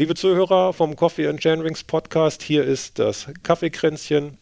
[0.00, 4.38] Liebe Zuhörer vom Coffee and Chainrings Podcast, hier ist das Kaffeekränzchen,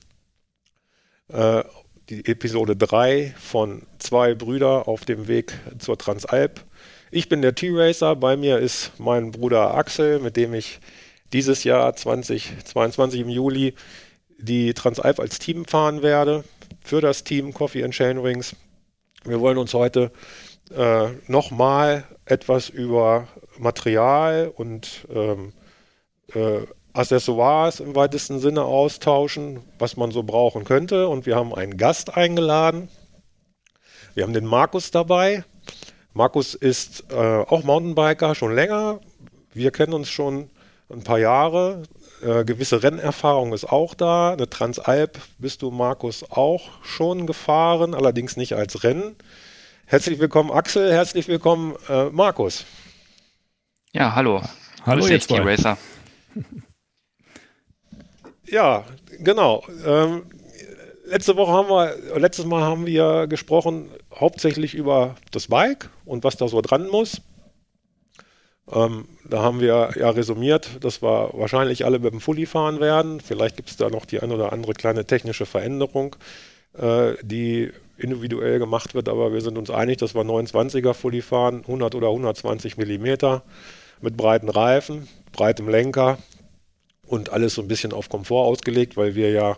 [1.32, 1.64] äh,
[2.08, 6.64] die Episode 3 von zwei Brüder auf dem Weg zur Transalp.
[7.10, 10.78] Ich bin der T-Racer, bei mir ist mein Bruder Axel, mit dem ich
[11.32, 13.74] dieses Jahr 2022 im Juli
[14.38, 16.44] die Transalp als Team fahren werde,
[16.84, 18.54] für das Team Coffee and Chainrings.
[19.24, 20.12] Wir wollen uns heute
[20.72, 23.26] äh, nochmal etwas über
[23.58, 25.52] Material und ähm,
[26.34, 26.60] äh,
[26.92, 31.08] Accessoires im weitesten Sinne austauschen, was man so brauchen könnte.
[31.08, 32.88] Und wir haben einen Gast eingeladen.
[34.14, 35.44] Wir haben den Markus dabei.
[36.12, 39.00] Markus ist äh, auch Mountainbiker schon länger.
[39.52, 40.50] Wir kennen uns schon
[40.90, 41.84] ein paar Jahre.
[42.22, 44.32] Äh, gewisse Rennerfahrung ist auch da.
[44.32, 49.14] Eine Transalp bist du, Markus, auch schon gefahren, allerdings nicht als Rennen.
[49.86, 50.92] Herzlich willkommen, Axel.
[50.92, 52.64] Herzlich willkommen, äh, Markus.
[53.92, 54.42] Ja, hallo.
[54.84, 55.78] Hallo, Grüß jetzt dich, Racer.
[58.50, 58.86] Ja,
[59.18, 59.62] genau.
[59.84, 60.22] Ähm,
[61.04, 66.38] letzte Woche haben wir, letztes Mal haben wir gesprochen hauptsächlich über das Bike und was
[66.38, 67.20] da so dran muss.
[68.72, 73.20] Ähm, da haben wir ja resümiert, dass wir wahrscheinlich alle mit dem Fully fahren werden.
[73.20, 76.16] Vielleicht gibt es da noch die ein oder andere kleine technische Veränderung,
[76.72, 81.64] äh, die individuell gemacht wird, aber wir sind uns einig, dass wir 29er Fully fahren,
[81.66, 83.42] 100 oder 120 Millimeter
[84.00, 86.18] mit breiten Reifen, breitem Lenker
[87.06, 89.56] und alles so ein bisschen auf Komfort ausgelegt, weil wir ja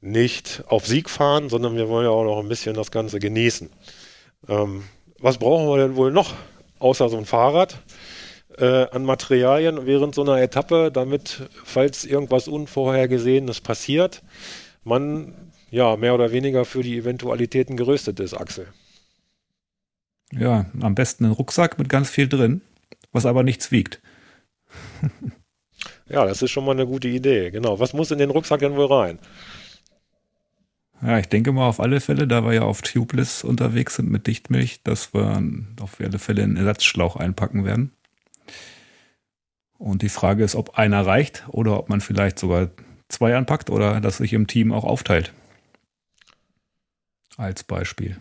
[0.00, 3.70] nicht auf Sieg fahren, sondern wir wollen ja auch noch ein bisschen das Ganze genießen.
[4.48, 4.84] Ähm,
[5.18, 6.34] was brauchen wir denn wohl noch
[6.78, 7.82] außer so ein Fahrrad?
[8.58, 14.22] Äh, an Materialien während so einer Etappe, damit, falls irgendwas Unvorhergesehenes passiert,
[14.82, 15.34] man
[15.70, 18.68] ja mehr oder weniger für die Eventualitäten gerüstet ist, Axel.
[20.32, 22.62] Ja, am besten ein Rucksack mit ganz viel drin,
[23.16, 24.00] was aber nichts wiegt.
[26.08, 27.50] ja, das ist schon mal eine gute Idee.
[27.50, 27.80] Genau.
[27.80, 29.18] Was muss in den Rucksack denn wohl rein?
[31.02, 34.26] Ja, ich denke mal auf alle Fälle, da wir ja auf Tubeless unterwegs sind mit
[34.26, 35.42] Dichtmilch, dass wir
[35.80, 37.92] auf alle Fälle einen Ersatzschlauch einpacken werden.
[39.78, 42.70] Und die Frage ist, ob einer reicht oder ob man vielleicht sogar
[43.08, 45.32] zwei anpackt oder das sich im Team auch aufteilt.
[47.36, 48.16] Als Beispiel.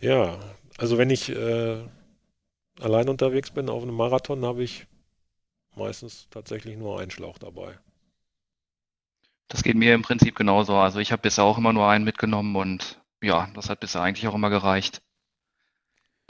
[0.00, 0.38] Ja,
[0.76, 1.76] also wenn ich äh,
[2.80, 4.86] allein unterwegs bin auf einem Marathon, habe ich
[5.76, 7.78] meistens tatsächlich nur einen Schlauch dabei.
[9.48, 10.76] Das geht mir im Prinzip genauso.
[10.76, 14.26] Also ich habe bisher auch immer nur einen mitgenommen und ja, das hat bisher eigentlich
[14.26, 15.02] auch immer gereicht.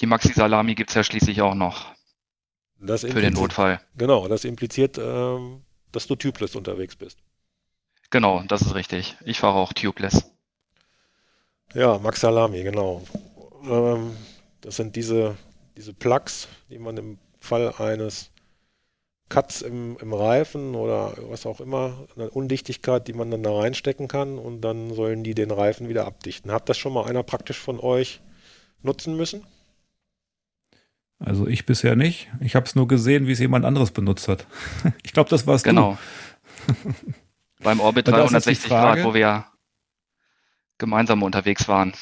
[0.00, 1.92] Die Maxi Salami gibt es ja schließlich auch noch.
[2.80, 3.80] Das für den Notfall.
[3.96, 7.18] Genau, das impliziert, ähm, dass du tubeless unterwegs bist.
[8.10, 9.16] Genau, das ist richtig.
[9.24, 10.28] Ich fahre auch tubeless.
[11.74, 13.02] Ja, Max Salami, genau.
[13.64, 14.16] Ähm,
[14.60, 15.36] das sind diese,
[15.76, 18.30] diese Plugs, die man im Fall eines
[19.28, 24.06] Cuts im, im Reifen oder was auch immer, eine Undichtigkeit, die man dann da reinstecken
[24.06, 26.52] kann und dann sollen die den Reifen wieder abdichten.
[26.52, 28.20] Hat das schon mal einer praktisch von euch
[28.82, 29.46] nutzen müssen?
[31.18, 32.28] Also ich bisher nicht.
[32.40, 34.46] Ich habe es nur gesehen, wie es jemand anderes benutzt hat.
[35.02, 35.96] ich glaube, das war's genau.
[36.66, 36.94] du.
[37.62, 39.46] Beim Orbit 360 Grad, wo wir
[40.78, 41.92] gemeinsam unterwegs waren.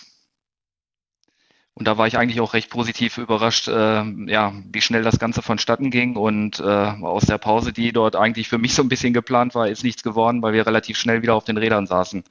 [1.81, 5.41] Und da war ich eigentlich auch recht positiv überrascht, äh, ja, wie schnell das Ganze
[5.41, 6.15] vonstatten ging.
[6.15, 9.67] Und äh, aus der Pause, die dort eigentlich für mich so ein bisschen geplant war,
[9.67, 12.23] ist nichts geworden, weil wir relativ schnell wieder auf den Rädern saßen.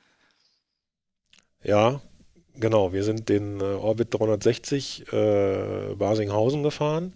[1.63, 1.99] Ja,
[2.59, 2.93] genau.
[2.93, 7.13] Wir sind den äh, Orbit 360 äh, Basinghausen gefahren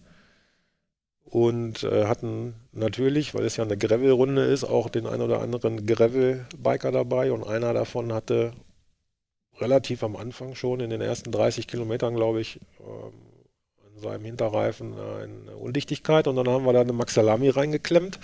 [1.25, 5.85] und äh, hatten natürlich, weil es ja eine Gravel-Runde ist, auch den ein oder anderen
[5.85, 8.53] Gravel-Biker dabei und einer davon hatte
[9.63, 13.13] relativ am Anfang schon, in den ersten 30 Kilometern, glaube ich, ähm,
[13.96, 18.20] in seinem Hinterreifen eine Undichtigkeit und dann haben wir da eine Maxalami reingeklemmt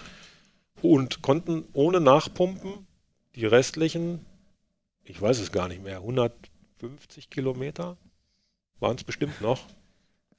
[0.81, 2.87] und konnten ohne Nachpumpen
[3.35, 4.25] die restlichen,
[5.03, 7.97] ich weiß es gar nicht mehr, 150 Kilometer
[8.79, 9.61] waren es bestimmt noch.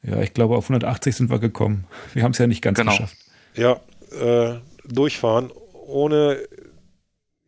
[0.03, 1.87] Ja, ich glaube, auf 180 sind wir gekommen.
[2.15, 2.93] Wir haben es ja nicht ganz genau.
[2.93, 3.17] geschafft.
[3.55, 3.81] Ja,
[4.13, 5.51] äh, durchfahren,
[5.87, 6.39] ohne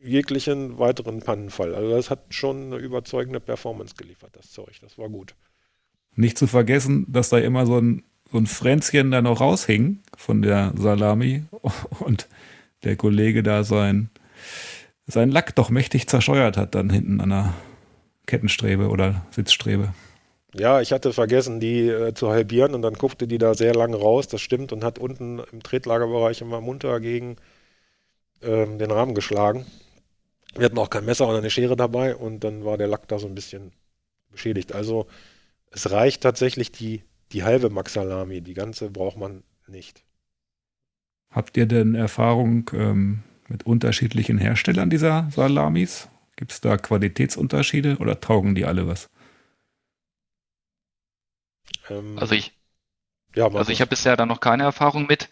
[0.03, 1.75] jeglichen weiteren Pannenfall.
[1.75, 4.79] Also das hat schon eine überzeugende Performance geliefert, das Zeug.
[4.81, 5.35] Das war gut.
[6.15, 10.43] Nicht zu vergessen, dass da immer so ein, so ein Fränzchen da noch raushing von
[10.43, 11.45] der Salami
[12.01, 12.29] und
[12.85, 14.11] der Kollege da sein,
[15.07, 17.55] sein Lack doch mächtig zerscheuert hat dann hinten an der
[18.27, 19.95] Kettenstrebe oder Sitzstrebe.
[20.55, 23.97] Ja, ich hatte vergessen, die äh, zu halbieren und dann guckte die da sehr lange
[23.97, 27.37] raus, das stimmt, und hat unten im Tretlagerbereich immer munter gegen
[28.43, 29.65] ähm, den Rahmen geschlagen.
[30.55, 33.19] Wir hatten auch kein Messer oder eine Schere dabei und dann war der Lack da
[33.19, 33.73] so ein bisschen
[34.31, 34.73] beschädigt.
[34.73, 35.07] Also
[35.71, 40.05] es reicht tatsächlich die, die halbe Max Salami, die ganze braucht man nicht.
[41.31, 46.09] Habt ihr denn Erfahrung ähm, mit unterschiedlichen Herstellern dieser Salamis?
[46.37, 49.09] Gibt es da Qualitätsunterschiede oder taugen die alle was?
[51.89, 52.53] Ähm, also ich,
[53.35, 55.31] ja, also ich habe bisher da noch keine Erfahrung mit.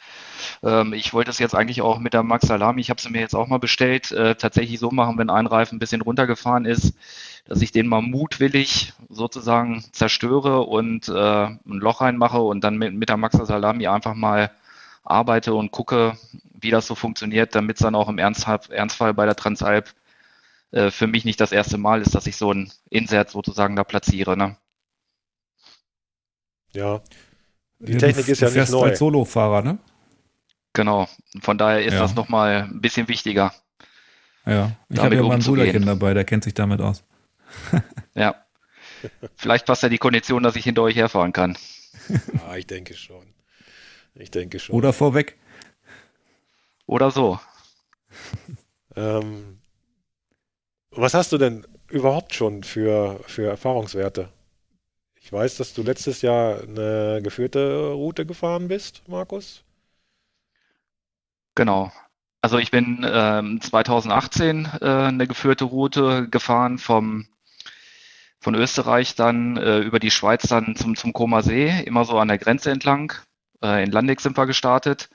[0.62, 3.20] Ähm, ich wollte es jetzt eigentlich auch mit der Max Salami, ich habe sie mir
[3.20, 6.94] jetzt auch mal bestellt, äh, tatsächlich so machen, wenn ein Reifen ein bisschen runtergefahren ist,
[7.46, 12.94] dass ich den mal mutwillig sozusagen zerstöre und äh, ein Loch reinmache und dann mit,
[12.94, 14.50] mit der Max Salami einfach mal
[15.02, 16.16] arbeite und gucke,
[16.52, 19.94] wie das so funktioniert, damit es dann auch im Ernstfall bei der Transalp
[20.72, 23.84] äh, für mich nicht das erste Mal ist, dass ich so ein Insert sozusagen da
[23.84, 24.36] platziere.
[24.36, 24.56] Ne?
[26.72, 27.00] Ja.
[27.78, 28.82] Die ja, Technik du, ist ja nicht neu.
[28.82, 29.78] als Solofahrer, ne?
[30.72, 31.08] Genau.
[31.40, 32.00] Von daher ist ja.
[32.00, 33.52] das nochmal ein bisschen wichtiger.
[34.46, 37.04] Ja, ich habe ja mal ein Bruderkind dabei, der kennt sich damit aus.
[38.14, 38.34] ja.
[39.36, 41.56] Vielleicht passt ja die Kondition, dass ich hinter euch herfahren kann.
[42.08, 43.34] Ja, ich denke schon.
[44.14, 44.74] Ich denke schon.
[44.74, 45.38] Oder vorweg.
[46.86, 47.38] Oder so.
[48.96, 49.60] Ähm,
[50.90, 54.30] was hast du denn überhaupt schon für, für Erfahrungswerte?
[55.20, 59.62] Ich weiß, dass du letztes Jahr eine geführte Route gefahren bist, Markus.
[61.54, 61.92] Genau.
[62.42, 67.26] Also ich bin ähm, 2018 äh, eine geführte Route gefahren vom
[68.42, 72.28] von Österreich dann äh, über die Schweiz dann zum zum Koma See, immer so an
[72.28, 73.12] der Grenze entlang.
[73.62, 75.10] Äh, in Landeck sind wir gestartet.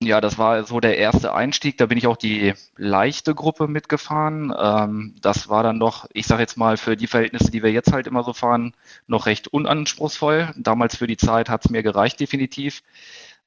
[0.00, 1.76] Ja, das war so der erste Einstieg.
[1.76, 4.54] Da bin ich auch die leichte Gruppe mitgefahren.
[4.56, 7.92] Ähm, das war dann noch, ich sage jetzt mal, für die Verhältnisse, die wir jetzt
[7.92, 8.74] halt immer so fahren,
[9.08, 10.52] noch recht unanspruchsvoll.
[10.56, 12.82] Damals für die Zeit hat es mir gereicht, definitiv.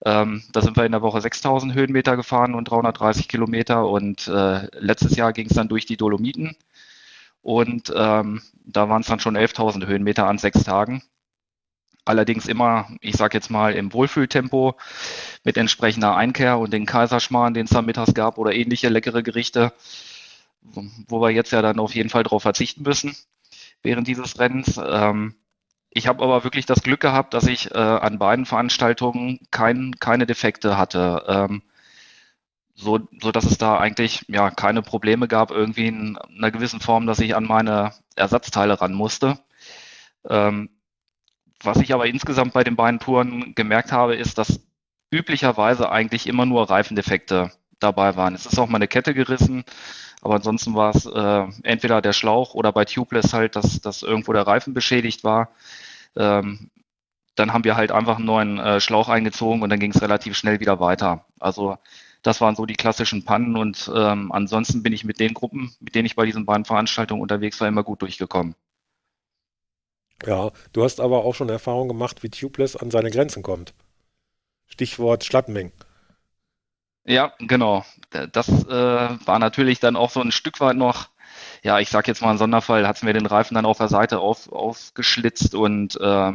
[0.04, 4.68] Ähm, da sind wir in der Woche 6000 Höhenmeter gefahren und 330 Kilometer und äh,
[4.80, 6.56] letztes Jahr ging es dann durch die Dolomiten
[7.42, 11.04] und ähm, da waren es dann schon 11.000 Höhenmeter an sechs Tagen.
[12.04, 14.76] Allerdings immer, ich sage jetzt mal, im Wohlfühltempo
[15.44, 19.72] mit entsprechender Einkehr und den Kaiserschmarrn, den es da mittags gab oder ähnliche leckere Gerichte,
[20.62, 23.16] wo wir jetzt ja dann auf jeden Fall darauf verzichten müssen
[23.84, 24.80] während dieses Rennens.
[24.84, 25.36] Ähm,
[25.94, 30.26] ich habe aber wirklich das Glück gehabt, dass ich äh, an beiden Veranstaltungen kein, keine
[30.26, 31.26] Defekte hatte.
[31.28, 31.62] Ähm,
[32.76, 37.06] so, so dass es da eigentlich ja keine Probleme gab, irgendwie in einer gewissen Form,
[37.08, 39.38] dass ich an meine Ersatzteile ran musste.
[40.28, 40.70] Ähm,
[41.62, 44.62] was ich aber insgesamt bei den beiden Touren gemerkt habe, ist, dass
[45.12, 48.34] üblicherweise eigentlich immer nur Reifendefekte dabei waren.
[48.34, 49.66] Es ist auch mal eine Kette gerissen,
[50.22, 54.34] aber ansonsten war es äh, entweder der Schlauch oder bei Tubeless halt, dass, dass irgendwo
[54.34, 55.50] der Reifen beschädigt war.
[56.16, 56.70] Ähm,
[57.36, 60.38] dann haben wir halt einfach einen neuen äh, Schlauch eingezogen und dann ging es relativ
[60.38, 61.26] schnell wieder weiter.
[61.40, 61.78] Also
[62.22, 65.96] das waren so die klassischen Pannen und ähm, ansonsten bin ich mit den Gruppen, mit
[65.96, 68.56] denen ich bei diesen beiden Veranstaltungen unterwegs war, immer gut durchgekommen.
[70.24, 73.74] Ja, du hast aber auch schon Erfahrung gemacht, wie Tubeless an seine Grenzen kommt.
[74.68, 75.72] Stichwort Schlattenmeng.
[77.06, 77.84] Ja, genau.
[78.32, 81.10] Das äh, war natürlich dann auch so ein Stück weit noch,
[81.64, 83.88] ja, ich sag jetzt mal ein Sonderfall, hat es mir den Reifen dann auf der
[83.88, 86.34] Seite auf, aufgeschlitzt und äh,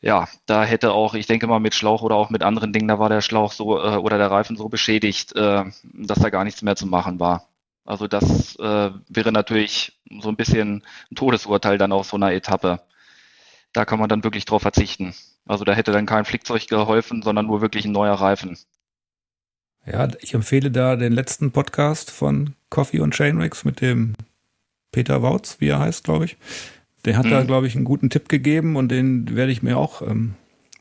[0.00, 2.98] ja, da hätte auch, ich denke mal mit Schlauch oder auch mit anderen Dingen, da
[2.98, 6.62] war der Schlauch so äh, oder der Reifen so beschädigt, äh, dass da gar nichts
[6.62, 7.48] mehr zu machen war.
[7.84, 12.80] Also das äh, wäre natürlich so ein bisschen ein Todesurteil dann auf so einer Etappe.
[13.72, 15.14] Da kann man dann wirklich drauf verzichten.
[15.46, 18.58] Also da hätte dann kein Flickzeug geholfen, sondern nur wirklich ein neuer Reifen.
[19.90, 24.14] Ja, ich empfehle da den letzten Podcast von Coffee und Chainrix mit dem
[24.92, 26.36] Peter Wautz, wie er heißt, glaube ich.
[27.04, 27.30] Der hat mhm.
[27.30, 30.34] da, glaube ich, einen guten Tipp gegeben und den werde ich mir auch, ähm,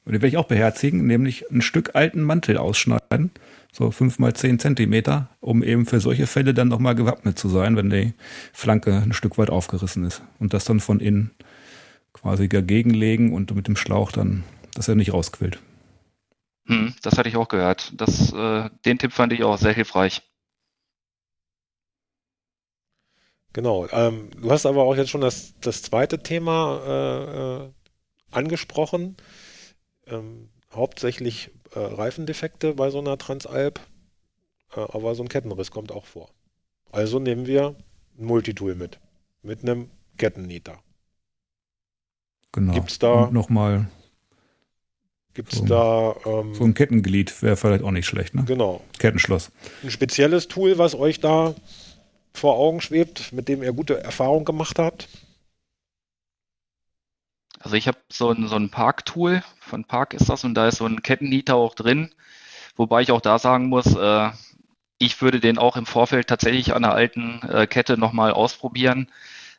[0.05, 3.31] den werde ich auch beherzigen, nämlich ein Stück alten Mantel ausschneiden
[3.75, 7.75] so fünf mal zehn Zentimeter, um eben für solche Fälle dann nochmal gewappnet zu sein,
[7.75, 8.13] wenn die
[8.53, 10.21] Flanke ein Stück weit aufgerissen ist.
[10.39, 11.31] Und das dann von innen
[12.13, 14.43] quasi dagegen legen und mit dem Schlauch dann,
[14.73, 15.59] dass er nicht rausquillt.
[16.67, 17.93] Hm, das hatte ich auch gehört.
[17.95, 20.21] Das, äh, den Tipp fand ich auch sehr hilfreich.
[23.53, 23.87] Genau.
[23.91, 27.71] Ähm, du hast aber auch jetzt schon das, das zweite Thema äh, äh
[28.31, 29.15] angesprochen.
[30.07, 33.79] Ähm, hauptsächlich äh, Reifendefekte bei so einer Transalp,
[34.75, 36.29] äh, aber so ein Kettenriss kommt auch vor.
[36.91, 37.75] Also nehmen wir
[38.17, 38.99] ein Multitool mit,
[39.41, 40.79] mit einem Kettennieter.
[42.51, 42.73] Genau.
[42.73, 43.87] Gibt's da nochmal
[45.35, 48.45] Gibt's so, da ähm, so ein Kettenglied wäre vielleicht auch nicht schlecht, ne?
[48.45, 48.81] Genau.
[48.99, 49.51] Kettenschloss.
[49.83, 51.53] Ein spezielles Tool, was euch da
[52.33, 55.09] vor Augen schwebt, mit dem ihr gute Erfahrungen gemacht habt?
[57.59, 60.77] Also ich habe so ein, so ein Park-Tool, von Park ist das, und da ist
[60.77, 62.13] so ein Kettennieter auch drin,
[62.77, 64.29] wobei ich auch da sagen muss, äh,
[64.99, 69.11] ich würde den auch im Vorfeld tatsächlich an der alten äh, Kette nochmal ausprobieren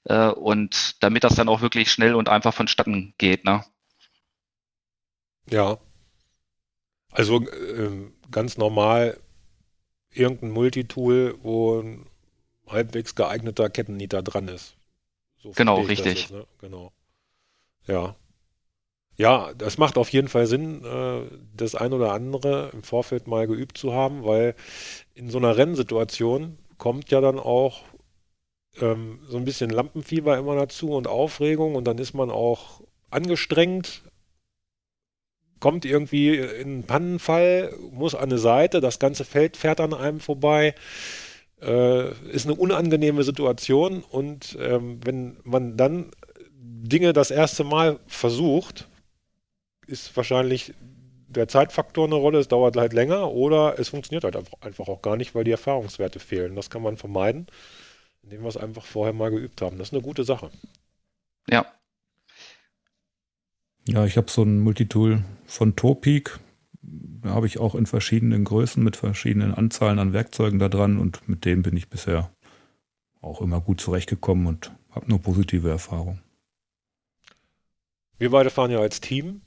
[0.05, 3.45] äh, und damit das dann auch wirklich schnell und einfach vonstatten geht.
[3.45, 3.63] Ne?
[5.51, 5.79] Ja.
[7.11, 9.19] Also äh, ganz normal
[10.13, 12.07] irgendein Multitool, wo ein
[12.67, 14.77] halbwegs geeigneter Kettennieter dran ist.
[15.39, 16.23] So genau, richtig.
[16.23, 16.47] Jetzt, ne?
[16.61, 16.93] Genau.
[17.87, 18.17] Ja.
[19.19, 21.23] Ja, das macht auf jeden Fall Sinn, äh,
[21.57, 24.55] das ein oder andere im Vorfeld mal geübt zu haben, weil
[25.15, 27.83] in so einer Rennsituation kommt ja dann auch
[28.81, 34.03] ähm, so ein bisschen Lampenfieber immer dazu und Aufregung und dann ist man auch angestrengt,
[35.61, 40.21] kommt irgendwie in einen Pannenfall, muss an eine Seite, das ganze Feld fährt an einem
[40.21, 40.75] vorbei.
[41.61, 46.11] Äh, ist eine unangenehme Situation und ähm, wenn man dann
[46.53, 48.89] Dinge das erste Mal versucht,
[49.87, 50.75] ist wahrscheinlich
[51.29, 55.17] der Zeitfaktor eine Rolle, es dauert halt länger oder es funktioniert halt einfach auch gar
[55.17, 56.57] nicht, weil die Erfahrungswerte fehlen.
[56.57, 57.47] Das kann man vermeiden,
[58.23, 59.79] indem wir es einfach vorher mal geübt haben.
[59.79, 60.51] Das ist eine gute Sache.
[61.49, 61.67] Ja.
[63.89, 66.39] Ja, ich habe so ein Multitool von Topik.
[66.83, 71.29] Da habe ich auch in verschiedenen Größen mit verschiedenen Anzahlen an Werkzeugen da dran und
[71.29, 72.31] mit dem bin ich bisher
[73.21, 76.23] auch immer gut zurechtgekommen und habe nur positive Erfahrungen.
[78.19, 79.43] Wir beide fahren ja als Team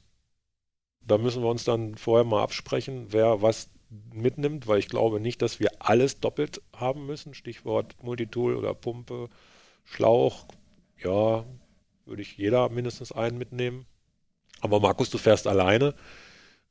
[1.10, 3.70] da müssen wir uns dann vorher mal absprechen, wer was
[4.14, 7.34] mitnimmt, weil ich glaube nicht, dass wir alles doppelt haben müssen.
[7.34, 9.30] Stichwort Multitool oder Pumpe,
[9.84, 10.46] Schlauch.
[10.98, 11.46] Ja,
[12.06, 13.86] würde ich jeder mindestens einen mitnehmen.
[14.62, 15.94] Aber Markus, du fährst alleine.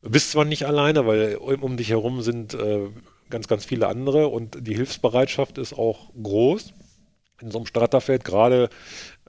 [0.02, 2.88] Du bist zwar nicht alleine, weil um dich herum sind äh,
[3.30, 6.73] ganz, ganz viele andere und die Hilfsbereitschaft ist auch groß.
[7.40, 8.68] In so einem Stratterfeld, gerade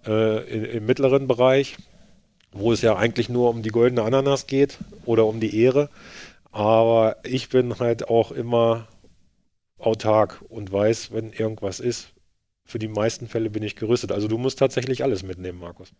[0.05, 1.77] äh, im mittleren Bereich,
[2.51, 5.89] wo es ja eigentlich nur um die goldene Ananas geht oder um die Ehre.
[6.51, 8.87] Aber ich bin halt auch immer
[9.77, 12.09] autark und weiß, wenn irgendwas ist,
[12.65, 14.11] für die meisten Fälle bin ich gerüstet.
[14.11, 15.91] Also du musst tatsächlich alles mitnehmen, Markus.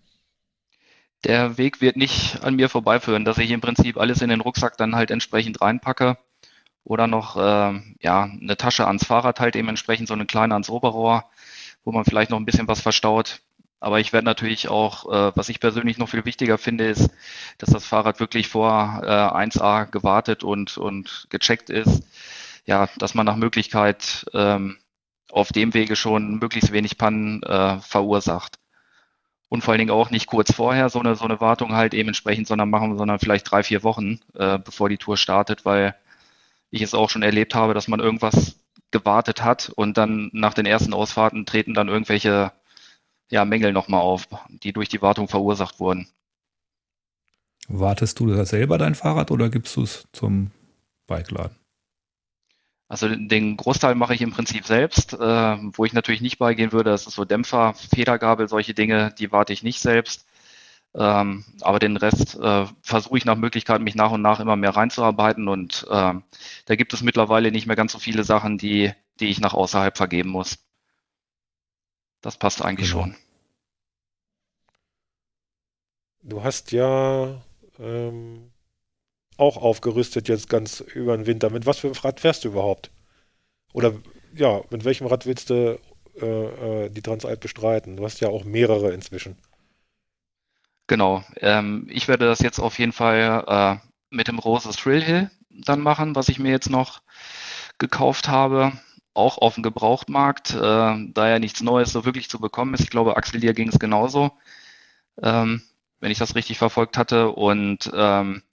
[1.26, 4.78] Der Weg wird nicht an mir vorbeiführen, dass ich im Prinzip alles in den Rucksack
[4.78, 6.18] dann halt entsprechend reinpacke
[6.84, 11.26] oder noch äh, ja eine Tasche ans Fahrrad halt dementsprechend so eine kleine ans Oberrohr,
[11.84, 13.42] wo man vielleicht noch ein bisschen was verstaut.
[13.82, 17.10] Aber ich werde natürlich auch, äh, was ich persönlich noch viel wichtiger finde, ist,
[17.58, 22.04] dass das Fahrrad wirklich vor äh, 1A gewartet und, und gecheckt ist.
[22.66, 24.78] Ja, dass man nach Möglichkeit ähm,
[25.32, 28.59] auf dem Wege schon möglichst wenig Pannen äh, verursacht.
[29.50, 32.10] Und vor allen Dingen auch nicht kurz vorher so eine, so eine Wartung halt eben
[32.10, 35.96] entsprechend, sondern machen, sondern vielleicht drei, vier Wochen, äh, bevor die Tour startet, weil
[36.70, 38.60] ich es auch schon erlebt habe, dass man irgendwas
[38.92, 42.52] gewartet hat und dann nach den ersten Ausfahrten treten dann irgendwelche
[43.30, 46.08] ja, Mängel nochmal auf, die durch die Wartung verursacht wurden.
[47.68, 50.52] Wartest du da selber dein Fahrrad oder gibst du es zum
[51.08, 51.56] Bikeladen?
[52.90, 55.14] Also den Großteil mache ich im Prinzip selbst.
[55.14, 59.32] Äh, wo ich natürlich nicht beigehen würde, das ist so Dämpfer, Federgabel, solche Dinge, die
[59.32, 60.26] warte ich nicht selbst.
[60.96, 64.76] Ähm, aber den Rest äh, versuche ich nach Möglichkeit, mich nach und nach immer mehr
[64.76, 65.48] reinzuarbeiten.
[65.48, 66.16] Und äh,
[66.66, 69.96] da gibt es mittlerweile nicht mehr ganz so viele Sachen, die, die ich nach außerhalb
[69.96, 70.58] vergeben muss.
[72.22, 73.04] Das passt eigentlich genau.
[73.04, 73.16] schon.
[76.24, 77.40] Du hast ja
[77.78, 78.49] ähm,
[79.40, 81.50] auch aufgerüstet jetzt ganz über den Winter.
[81.50, 82.92] Mit was für einem Rad fährst du überhaupt?
[83.74, 83.94] Oder
[84.36, 85.80] ja, mit welchem Rad willst du
[86.22, 87.98] äh, äh, die Transalp bestreiten?
[87.98, 89.38] Du hast ja auch mehrere inzwischen.
[90.88, 91.24] Genau.
[91.38, 95.82] Ähm, ich werde das jetzt auf jeden Fall äh, mit dem Roses Thrill Hill dann
[95.82, 97.02] machen, was ich mir jetzt noch
[97.78, 98.74] gekauft habe
[99.20, 100.58] auch auf dem Gebrauchtmarkt, äh,
[101.14, 102.82] da ja nichts Neues so wirklich zu bekommen ist.
[102.82, 104.32] Ich glaube, Axel, dir ging es genauso,
[105.22, 105.62] ähm,
[106.00, 107.30] wenn ich das richtig verfolgt hatte.
[107.30, 108.44] Und ähm,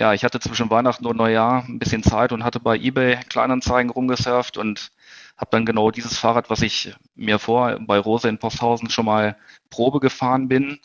[0.00, 3.90] ja, ich hatte zwischen Weihnachten und Neujahr ein bisschen Zeit und hatte bei eBay Kleinanzeigen
[3.90, 4.90] rumgesurft und
[5.36, 9.36] habe dann genau dieses Fahrrad, was ich mir vor bei Rose in Posthausen schon mal
[9.70, 10.80] Probe gefahren bin,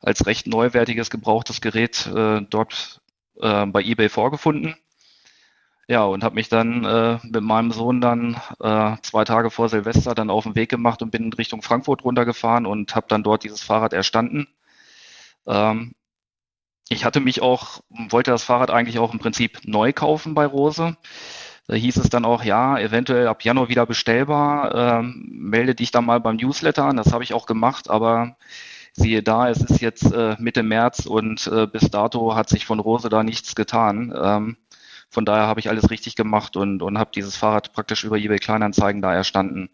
[0.00, 3.00] als recht neuwertiges gebrauchtes Gerät äh, dort
[3.40, 4.76] äh, bei eBay vorgefunden
[5.88, 10.14] ja, und habe mich dann äh, mit meinem Sohn dann äh, zwei Tage vor Silvester
[10.14, 13.44] dann auf den Weg gemacht und bin in Richtung Frankfurt runtergefahren und habe dann dort
[13.44, 14.48] dieses Fahrrad erstanden.
[15.46, 15.94] Ähm,
[16.88, 20.96] ich hatte mich auch, wollte das Fahrrad eigentlich auch im Prinzip neu kaufen bei Rose.
[21.66, 25.00] Da hieß es dann auch, ja, eventuell ab Januar wieder bestellbar.
[25.00, 26.96] Ähm, melde dich dann mal beim Newsletter an.
[26.96, 28.36] Das habe ich auch gemacht, aber
[28.92, 32.78] siehe da, es ist jetzt äh, Mitte März und äh, bis dato hat sich von
[32.78, 34.14] Rose da nichts getan.
[34.16, 34.56] Ähm,
[35.10, 38.38] von daher habe ich alles richtig gemacht und, und habe dieses Fahrrad praktisch über eBay
[38.38, 39.70] Kleinanzeigen da erstanden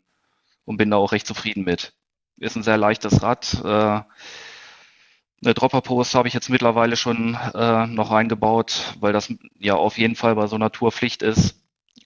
[0.65, 1.93] und bin da auch recht zufrieden mit.
[2.39, 3.63] Ist ein sehr leichtes Rad.
[3.65, 4.01] Äh,
[5.45, 10.15] eine Dropper-Post habe ich jetzt mittlerweile schon äh, noch reingebaut, weil das ja auf jeden
[10.15, 11.59] Fall bei so einer Tour Pflicht ist.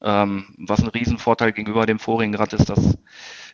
[0.02, 2.98] Ähm, was ein Riesenvorteil gegenüber dem vorigen Rad ist, dass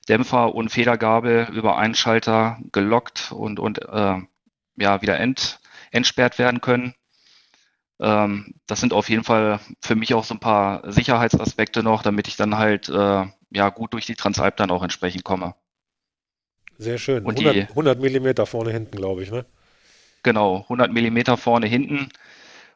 [0.09, 4.17] Dämpfer und Federgabel über einen Schalter gelockt und, und äh,
[4.77, 5.61] ja, wieder ent,
[5.93, 6.95] entsperrt werden können.
[8.01, 12.27] Ähm, das sind auf jeden Fall für mich auch so ein paar Sicherheitsaspekte noch, damit
[12.27, 15.55] ich dann halt äh, ja gut durch die Transalp dann auch entsprechend komme.
[16.79, 17.25] Sehr schön.
[17.25, 19.45] Und 100, die, 100 Millimeter vorne hinten, glaube ich, ne?
[20.23, 22.09] Genau, 100 Millimeter vorne hinten.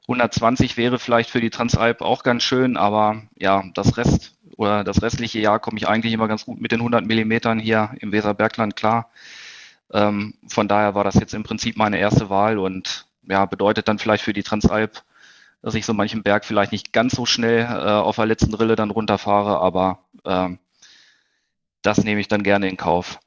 [0.03, 5.03] 120 wäre vielleicht für die Transalp auch ganz schön, aber ja, das Rest oder das
[5.03, 8.77] restliche Jahr komme ich eigentlich immer ganz gut mit den 100 Millimetern hier im Weserbergland
[8.77, 9.11] klar.
[9.93, 13.99] Ähm, von daher war das jetzt im Prinzip meine erste Wahl und ja, bedeutet dann
[13.99, 15.03] vielleicht für die Transalp,
[15.63, 18.77] dass ich so manchen Berg vielleicht nicht ganz so schnell äh, auf der letzten Rille
[18.77, 20.59] dann runterfahre, aber ähm,
[21.83, 23.19] das nehme ich dann gerne in Kauf.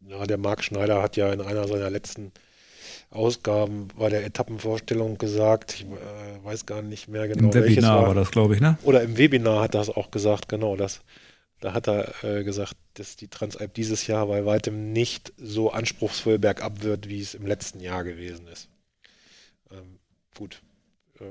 [0.00, 2.32] Ja, der Marc Schneider hat ja in einer seiner letzten
[3.12, 7.48] Ausgaben bei der Etappenvorstellung gesagt, ich äh, weiß gar nicht mehr genau.
[7.48, 8.08] Im Webinar war.
[8.08, 8.78] war das, glaube ich, ne?
[8.82, 11.02] Oder im Webinar hat er es auch gesagt, genau das.
[11.60, 16.38] Da hat er äh, gesagt, dass die Transalp dieses Jahr bei weitem nicht so anspruchsvoll
[16.38, 18.68] bergab wird, wie es im letzten Jahr gewesen ist.
[19.70, 19.98] Ähm,
[20.36, 20.62] gut.
[21.20, 21.24] Äh,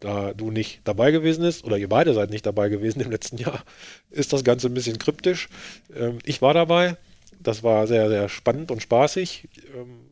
[0.00, 3.38] da du nicht dabei gewesen bist, oder ihr beide seid nicht dabei gewesen im letzten
[3.38, 3.64] Jahr,
[4.10, 5.48] ist das Ganze ein bisschen kryptisch.
[5.94, 6.96] Ähm, ich war dabei.
[7.40, 9.48] Das war sehr, sehr spannend und spaßig.
[9.74, 10.06] Ähm,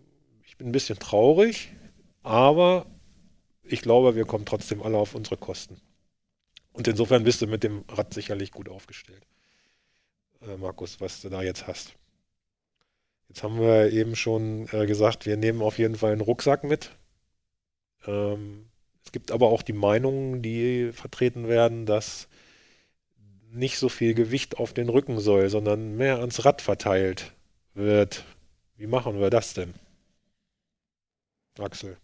[0.63, 1.73] ein bisschen traurig,
[2.23, 2.87] aber
[3.63, 5.81] ich glaube, wir kommen trotzdem alle auf unsere Kosten.
[6.73, 9.27] Und insofern bist du mit dem Rad sicherlich gut aufgestellt.
[10.41, 11.95] Äh, Markus, was du da jetzt hast.
[13.29, 16.91] Jetzt haben wir eben schon äh, gesagt, wir nehmen auf jeden Fall einen Rucksack mit.
[18.07, 18.67] Ähm,
[19.05, 22.29] es gibt aber auch die Meinungen, die vertreten werden, dass
[23.51, 27.33] nicht so viel Gewicht auf den Rücken soll, sondern mehr ans Rad verteilt
[27.75, 28.25] wird.
[28.77, 29.75] Wie machen wir das denn?
[31.59, 31.97] Axel.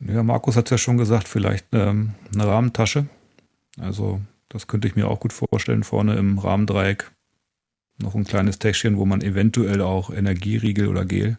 [0.00, 3.06] Ja, Markus hat es ja schon gesagt, vielleicht ähm, eine Rahmentasche.
[3.80, 7.10] Also das könnte ich mir auch gut vorstellen, vorne im Rahmendreieck
[8.00, 11.38] noch ein kleines Täschchen, wo man eventuell auch Energieriegel oder Gel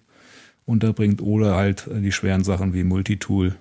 [0.65, 3.55] unterbringt oder halt die schweren Sachen wie Multitool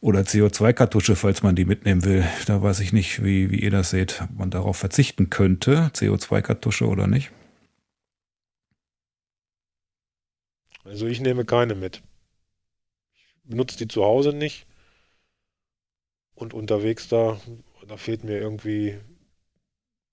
[0.00, 2.24] oder CO2-Kartusche, falls man die mitnehmen will.
[2.46, 6.86] Da weiß ich nicht, wie, wie ihr das seht, ob man darauf verzichten könnte, CO2-Kartusche
[6.86, 7.30] oder nicht.
[10.84, 12.02] Also ich nehme keine mit.
[13.14, 14.66] Ich benutze die zu Hause nicht.
[16.34, 17.40] Und unterwegs da,
[17.86, 18.98] da fehlt mir irgendwie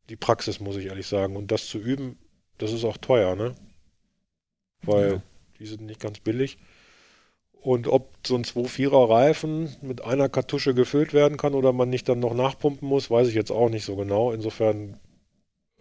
[0.09, 1.35] die Praxis, muss ich ehrlich sagen.
[1.35, 2.17] Und das zu üben,
[2.57, 3.55] das ist auch teuer, ne?
[4.83, 5.23] Weil ja.
[5.59, 6.57] die sind nicht ganz billig.
[7.53, 12.09] Und ob so ein 2-4er Reifen mit einer Kartusche gefüllt werden kann oder man nicht
[12.09, 14.31] dann noch nachpumpen muss, weiß ich jetzt auch nicht so genau.
[14.31, 14.99] Insofern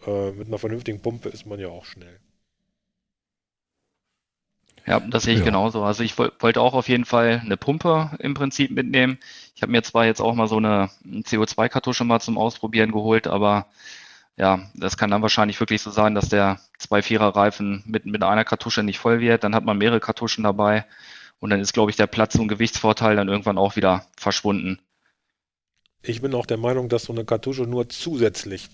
[0.05, 2.19] äh, mit einer vernünftigen Pumpe ist man ja auch schnell.
[4.85, 5.45] Ja, das sehe ich ja.
[5.45, 5.83] genauso.
[5.83, 9.19] Also ich wollte auch auf jeden Fall eine Pumpe im Prinzip mitnehmen.
[9.55, 13.67] Ich habe mir zwar jetzt auch mal so eine CO2-Kartusche mal zum Ausprobieren geholt, aber
[14.37, 18.43] ja, das kann dann wahrscheinlich wirklich so sein, dass der 2,4er Reifen mit, mit einer
[18.43, 19.43] Kartusche nicht voll wird.
[19.43, 20.85] Dann hat man mehrere Kartuschen dabei
[21.39, 24.79] und dann ist, glaube ich, der Platz- und Gewichtsvorteil dann irgendwann auch wieder verschwunden.
[26.01, 28.69] Ich bin auch der Meinung, dass so eine Kartusche nur zusätzlich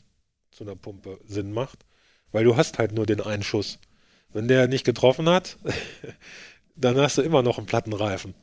[0.52, 1.86] zu einer Pumpe Sinn macht,
[2.32, 3.80] weil du hast halt nur den einen Schuss.
[4.38, 5.58] Wenn der nicht getroffen hat,
[6.76, 8.36] dann hast du immer noch einen platten Reifen.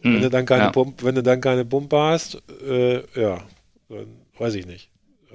[0.00, 0.70] Hm, wenn, du dann keine ja.
[0.70, 3.46] Pumpe, wenn du dann keine Pumpe hast, äh, ja,
[3.90, 4.90] dann weiß ich nicht.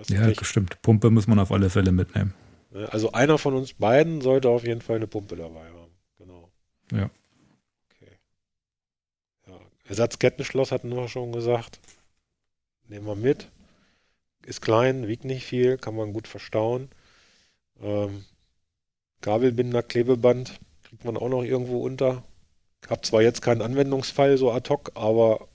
[0.08, 0.44] Ja, Pech.
[0.44, 0.82] stimmt.
[0.82, 2.34] Pumpe muss man auf alle Fälle mitnehmen.
[2.90, 5.92] Also einer von uns beiden sollte auf jeden Fall eine Pumpe dabei haben.
[6.18, 6.50] Genau.
[6.92, 7.12] Ja.
[7.92, 8.12] Okay.
[9.46, 9.60] Ja.
[9.86, 11.80] Ersatzkettenschloss hatten wir schon gesagt.
[12.88, 13.50] Nehmen wir mit.
[14.48, 16.90] Ist klein, wiegt nicht viel, kann man gut verstauen.
[17.80, 18.26] Ähm,
[19.22, 22.24] Kabelbinder, Klebeband kriegt man auch noch irgendwo unter.
[22.88, 25.48] Hab zwar jetzt keinen Anwendungsfall so ad hoc, aber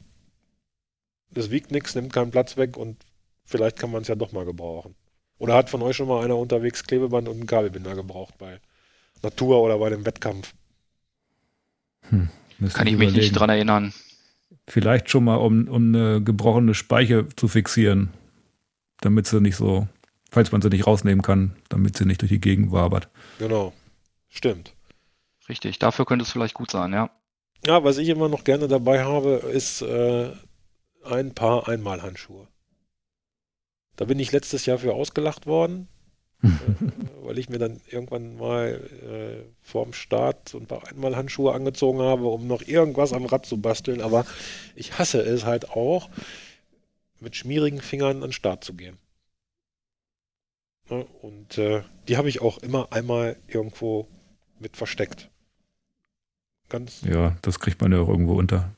[1.30, 3.04] das wiegt nichts, nimmt keinen Platz weg und
[3.44, 4.94] vielleicht kann man es ja doch mal gebrauchen.
[5.38, 8.60] Oder hat von euch schon mal einer unterwegs Klebeband und einen Kabelbinder gebraucht bei
[9.22, 10.54] Natur oder bei dem Wettkampf?
[12.10, 12.28] Hm,
[12.72, 13.92] kann ich mich nicht dran erinnern.
[14.68, 18.10] Vielleicht schon mal, um, um eine gebrochene Speiche zu fixieren,
[19.00, 19.88] damit sie nicht so
[20.34, 23.08] falls man sie nicht rausnehmen kann, damit sie nicht durch die Gegend wabert.
[23.38, 23.72] Genau,
[24.28, 24.74] stimmt.
[25.48, 27.10] Richtig, dafür könnte es vielleicht gut sein, ja.
[27.66, 30.30] Ja, was ich immer noch gerne dabei habe, ist äh,
[31.04, 32.46] ein paar Einmalhandschuhe.
[33.96, 35.88] Da bin ich letztes Jahr für ausgelacht worden,
[36.42, 36.48] äh,
[37.22, 42.26] weil ich mir dann irgendwann mal äh, vorm Start so ein paar Einmalhandschuhe angezogen habe,
[42.26, 44.00] um noch irgendwas am Rad zu basteln.
[44.00, 44.26] Aber
[44.74, 46.10] ich hasse es halt auch,
[47.20, 48.98] mit schmierigen Fingern an den Start zu gehen.
[50.90, 51.06] Ne?
[51.22, 54.08] Und äh, die habe ich auch immer einmal irgendwo
[54.58, 55.30] mit versteckt.
[56.68, 57.02] Ganz.
[57.02, 58.74] Ja, das kriegt man ja auch irgendwo unter.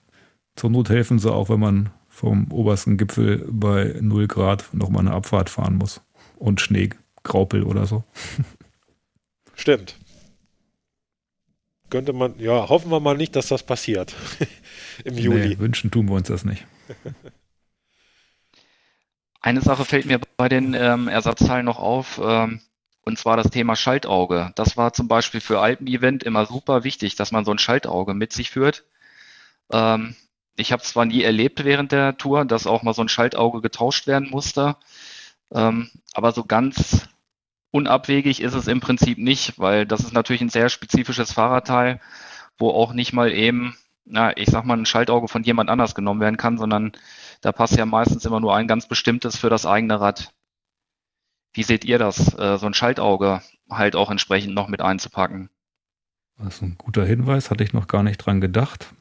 [0.57, 5.15] Zur Not helfen sie auch, wenn man vom obersten Gipfel bei 0 Grad nochmal eine
[5.15, 6.01] Abfahrt fahren muss.
[6.37, 6.91] Und Schnee,
[7.23, 8.05] Graupel oder so.
[9.55, 9.97] Stimmt.
[11.91, 14.15] Könnte man, ja, hoffen wir mal nicht, dass das passiert.
[15.05, 15.49] im Juli.
[15.49, 16.67] Nee, wünschen tun wir uns das nicht.
[19.47, 22.61] Eine Sache fällt mir bei den ähm, Ersatzteilen noch auf, ähm,
[23.05, 24.51] und zwar das Thema Schaltauge.
[24.57, 28.33] Das war zum Beispiel für Alpen-Event immer super wichtig, dass man so ein Schaltauge mit
[28.33, 28.83] sich führt.
[29.71, 30.17] Ähm,
[30.57, 34.09] ich habe zwar nie erlebt während der Tour, dass auch mal so ein Schaltauge getauscht
[34.09, 34.75] werden musste,
[35.55, 37.09] ähm, aber so ganz
[37.71, 42.01] unabwegig ist es im Prinzip nicht, weil das ist natürlich ein sehr spezifisches Fahrradteil,
[42.59, 46.21] wo auch nicht mal eben, na, ich sag mal, ein Schaltauge von jemand anders genommen
[46.21, 46.97] werden kann, sondern
[47.47, 50.35] da passt ja meistens immer nur ein ganz bestimmtes für das eigene Rad.
[51.53, 55.49] Wie seht ihr das, äh, so ein Schaltauge halt auch entsprechend noch mit einzupacken?
[56.39, 58.93] Das ist ein guter Hinweis, hatte ich noch gar nicht dran gedacht.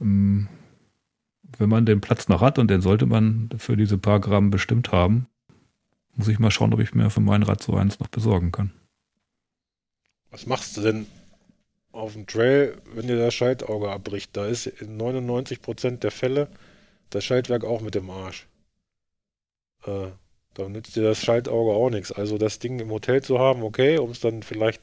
[0.00, 0.48] Ähm,
[1.58, 4.90] wenn man den Platz noch hat und den sollte man für diese paar Gramm bestimmt
[4.90, 5.26] haben,
[6.14, 8.72] muss ich mal schauen, ob ich mir für mein Rad so eins noch besorgen kann.
[10.30, 11.06] Was machst du denn
[11.92, 14.34] auf dem Trail, wenn dir das Schaltauge abbricht?
[14.38, 16.48] Da ist in 99% der Fälle
[17.14, 18.48] das Schaltwerk auch mit dem Arsch.
[19.84, 20.08] Äh,
[20.54, 22.12] da nützt dir das Schaltauge auch nichts.
[22.12, 24.82] Also das Ding im Hotel zu haben, okay, um es dann vielleicht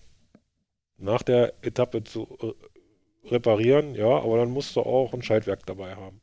[0.98, 5.96] nach der Etappe zu äh, reparieren, ja, aber dann musst du auch ein Schaltwerk dabei
[5.96, 6.22] haben.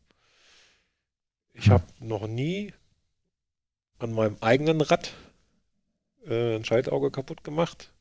[1.55, 2.73] Ich habe noch nie
[3.99, 5.15] an meinem eigenen Rad
[6.27, 7.93] äh, ein Schaltauge kaputt gemacht.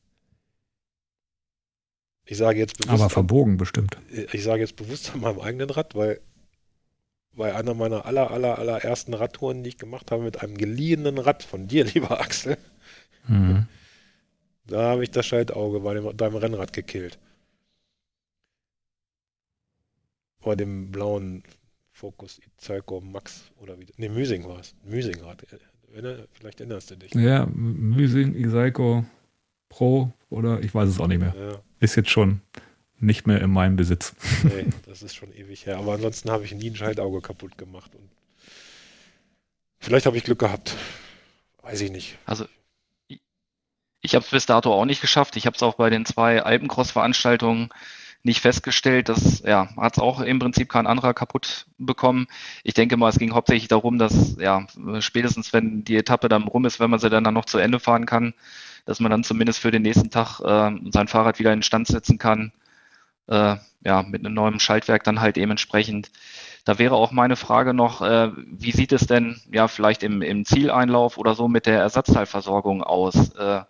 [2.26, 3.00] Ich sage jetzt bewusst.
[3.00, 3.96] Aber verbogen bestimmt.
[4.32, 6.20] Ich sage jetzt bewusst an meinem eigenen Rad, weil
[7.36, 11.42] bei einer meiner aller, aller, allerersten Radtouren, die ich gemacht habe, mit einem geliehenen Rad
[11.42, 12.56] von dir, lieber Axel,
[13.28, 13.66] mhm.
[14.66, 17.18] da habe ich das Schaltauge bei dem, beim Rennrad gekillt.
[20.42, 21.42] Bei dem blauen
[21.90, 23.86] Focus Italco Max oder wie.
[23.96, 24.74] Ne, Müsing war es.
[24.84, 25.44] Müsingrad.
[26.32, 27.14] Vielleicht erinnerst du dich.
[27.14, 29.04] Ja, Müsing, Isalco
[29.68, 31.34] Pro oder ich weiß es auch nicht mehr.
[31.36, 31.60] Ja.
[31.80, 32.40] Ist jetzt schon
[32.98, 34.14] nicht mehr in meinem Besitz.
[34.42, 35.78] Nee, das ist schon ewig her.
[35.78, 37.94] Aber ansonsten habe ich nie ein Schaltauge kaputt gemacht.
[37.94, 38.08] Und
[39.78, 40.74] vielleicht habe ich Glück gehabt.
[41.62, 42.18] Weiß ich nicht.
[42.24, 42.46] Also
[44.00, 45.36] ich habe es bis dato auch nicht geschafft.
[45.36, 47.70] Ich habe es auch bei den zwei Alpencross-Veranstaltungen
[48.22, 49.08] nicht festgestellt.
[49.08, 52.26] Das ja, hat es auch im Prinzip kein anderer kaputt bekommen.
[52.62, 54.66] Ich denke mal, es ging hauptsächlich darum, dass ja
[55.00, 57.80] spätestens wenn die Etappe dann rum ist, wenn man sie dann, dann noch zu Ende
[57.80, 58.34] fahren kann,
[58.84, 62.18] dass man dann zumindest für den nächsten Tag äh, sein Fahrrad wieder in Stand setzen
[62.18, 62.52] kann
[63.28, 66.10] äh, ja, mit einem neuen Schaltwerk dann halt dementsprechend.
[66.64, 70.44] Da wäre auch meine Frage noch, äh, wie sieht es denn ja vielleicht im, im
[70.44, 73.30] Zieleinlauf oder so mit der Ersatzteilversorgung aus?
[73.36, 73.62] Äh,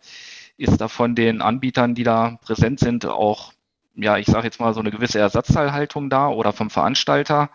[0.57, 3.53] ist da von den Anbietern, die da präsent sind, auch,
[3.95, 7.51] ja, ich sage jetzt mal so eine gewisse Ersatzteilhaltung da oder vom Veranstalter?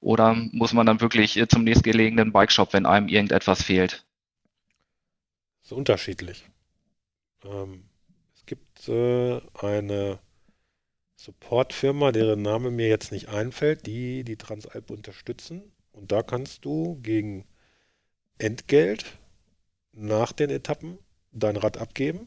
[0.00, 4.04] Oder muss man dann wirklich zum nächstgelegenen Bikeshop, wenn einem irgendetwas fehlt?
[5.60, 6.46] Das ist unterschiedlich.
[7.44, 7.84] Ähm,
[8.34, 10.18] es gibt äh, eine
[11.20, 15.70] Supportfirma, deren Name mir jetzt nicht einfällt, die die Transalp unterstützen.
[15.92, 17.44] Und da kannst du gegen
[18.38, 19.18] Entgelt
[19.92, 20.98] nach den Etappen
[21.30, 22.26] dein Rad abgeben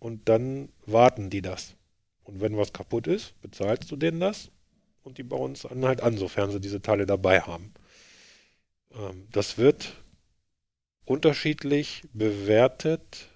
[0.00, 1.76] und dann warten die das.
[2.24, 4.50] Und wenn was kaputt ist, bezahlst du denen das
[5.04, 7.72] und die bauen es dann halt an, sofern sie diese Teile dabei haben.
[8.92, 9.94] Ähm, das wird
[11.04, 13.28] unterschiedlich bewertet.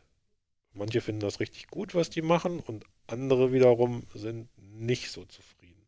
[0.73, 5.87] Manche finden das richtig gut, was die machen und andere wiederum sind nicht so zufrieden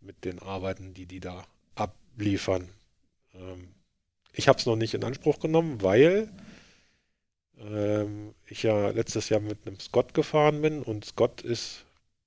[0.00, 2.68] mit den Arbeiten, die die da abliefern.
[3.34, 3.74] Ähm,
[4.32, 6.30] ich habe es noch nicht in Anspruch genommen, weil
[7.58, 11.84] ähm, ich ja letztes Jahr mit einem Scott gefahren bin und Scott ist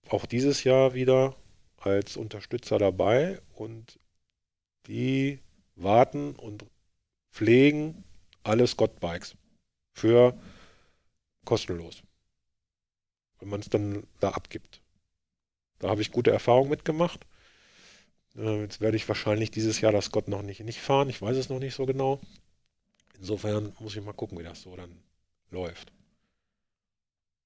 [0.10, 1.36] auch dieses Jahr wieder
[1.78, 4.00] als Unterstützer dabei und
[4.88, 5.40] die
[5.76, 6.66] warten und
[7.32, 8.04] pflegen
[8.44, 9.36] alle Scott-Bikes
[9.94, 10.38] für
[11.46, 12.02] kostenlos,
[13.40, 14.79] wenn man es dann da abgibt.
[15.80, 17.26] Da habe ich gute Erfahrungen mitgemacht.
[18.36, 21.10] Äh, jetzt werde ich wahrscheinlich dieses Jahr das Scott noch nicht, nicht fahren.
[21.10, 22.20] Ich weiß es noch nicht so genau.
[23.18, 24.92] Insofern muss ich mal gucken, wie das so dann
[25.52, 25.92] läuft.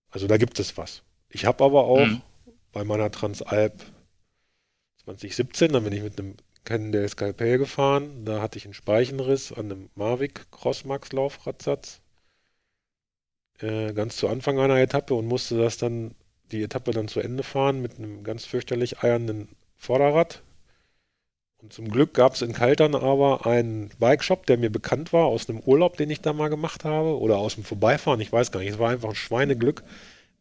[0.10, 1.04] Also da gibt es was.
[1.30, 2.22] Ich habe aber auch mhm.
[2.72, 3.74] bei meiner Transalp
[5.04, 8.24] 2017, da bin ich mit einem Cannondale Skalpell gefahren.
[8.26, 12.02] Da hatte ich einen Speichenriss an einem Mavic Crossmax Laufradsatz.
[13.60, 16.16] Äh, ganz zu Anfang einer Etappe und musste das dann
[16.54, 20.42] die Etappe dann zu Ende fahren mit einem ganz fürchterlich eiernden Vorderrad.
[21.62, 25.50] Und zum Glück gab es in Kaltern aber einen Bikeshop, der mir bekannt war aus
[25.50, 28.60] einem Urlaub, den ich da mal gemacht habe oder aus dem Vorbeifahren, ich weiß gar
[28.60, 28.72] nicht.
[28.72, 29.84] Es war einfach ein Schweineglück.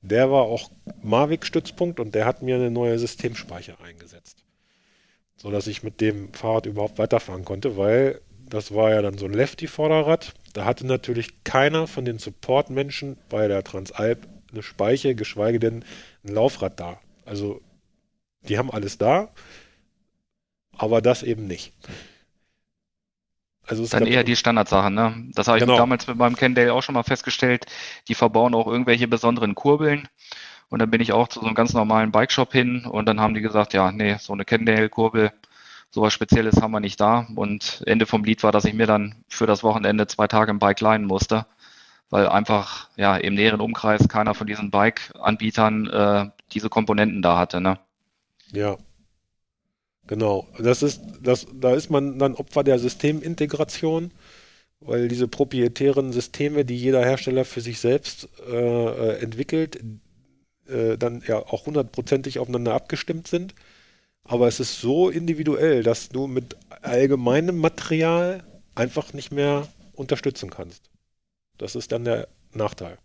[0.02, 0.70] Der war auch
[1.02, 4.44] Mavic-Stützpunkt und der hat mir eine neue Systemspeicher eingesetzt.
[5.36, 8.20] So dass ich mit dem Fahrrad überhaupt weiterfahren konnte, weil
[8.50, 10.34] das war ja dann so ein Lefty-Vorderrad.
[10.52, 15.84] Da hatte natürlich keiner von den Support-Menschen bei der Transalp eine Speiche, geschweige denn
[16.24, 17.00] ein Laufrad da.
[17.24, 17.60] Also
[18.42, 19.30] die haben alles da.
[20.76, 21.72] aber das eben nicht.
[23.66, 25.14] Also dann eher die Standardsachen, ne?
[25.34, 25.76] Das habe ich genau.
[25.76, 27.66] damals mit meinem Kendale auch schon mal festgestellt.
[28.08, 30.08] Die verbauen auch irgendwelche besonderen Kurbeln.
[30.68, 33.34] Und dann bin ich auch zu so einem ganz normalen Bikeshop hin und dann haben
[33.34, 35.30] die gesagt, ja, nee, so eine Kendale-Kurbel,
[35.90, 37.26] sowas Spezielles haben wir nicht da.
[37.36, 40.58] Und Ende vom Lied war, dass ich mir dann für das Wochenende zwei Tage im
[40.58, 41.46] Bike leihen musste,
[42.12, 47.60] weil einfach ja im näheren Umkreis keiner von diesen Bike-Anbietern äh, diese Komponenten da hatte,
[47.60, 47.78] ne?
[48.52, 48.76] Ja,
[50.06, 54.12] Genau, das ist, das, da ist man dann Opfer der Systemintegration,
[54.80, 59.82] weil diese proprietären Systeme, die jeder Hersteller für sich selbst äh, entwickelt,
[60.68, 63.54] äh, dann ja auch hundertprozentig aufeinander abgestimmt sind.
[64.24, 68.44] Aber es ist so individuell, dass du mit allgemeinem Material
[68.74, 70.91] einfach nicht mehr unterstützen kannst.
[71.58, 72.98] Das ist dann der Nachteil.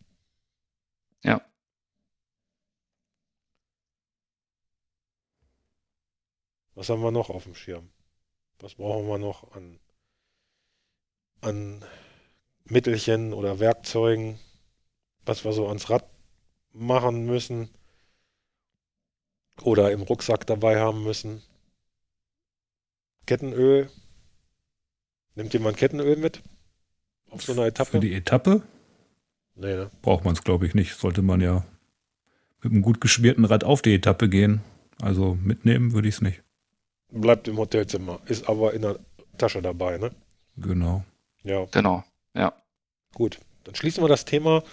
[1.24, 1.42] Ja.
[6.76, 7.90] Was haben wir noch auf dem Schirm?
[8.60, 9.80] Was brauchen wir noch an,
[11.42, 11.86] an
[12.66, 14.40] Mittelchen oder Werkzeugen,
[15.26, 16.10] was wir so ans Rad
[16.74, 17.70] machen müssen
[19.62, 21.44] oder im Rucksack dabei haben müssen?
[23.26, 23.92] Kettenöl.
[25.36, 26.42] Nimmt jemand Kettenöl mit?
[27.30, 27.92] Auf so einer Etappe?
[27.92, 28.62] Für die Etappe?
[29.56, 29.92] Nee, ne?
[30.02, 30.96] Braucht man es, glaube ich, nicht.
[30.96, 31.66] Sollte man ja
[32.62, 34.62] mit einem gut geschmierten Rad auf die Etappe gehen.
[35.02, 36.42] Also mitnehmen würde ich es nicht
[37.10, 39.00] bleibt im Hotelzimmer, ist aber in der
[39.38, 40.12] Tasche dabei, ne?
[40.58, 41.04] Genau.
[41.44, 41.66] Ja.
[41.72, 42.54] Genau, ja.
[43.14, 44.64] Gut, dann schließen wir das Thema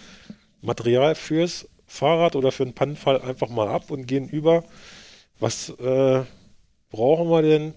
[0.61, 4.65] Material fürs Fahrrad oder für einen Pannenfall einfach mal ab und gehen über.
[5.39, 6.25] Was äh,
[6.91, 7.75] brauchen wir denn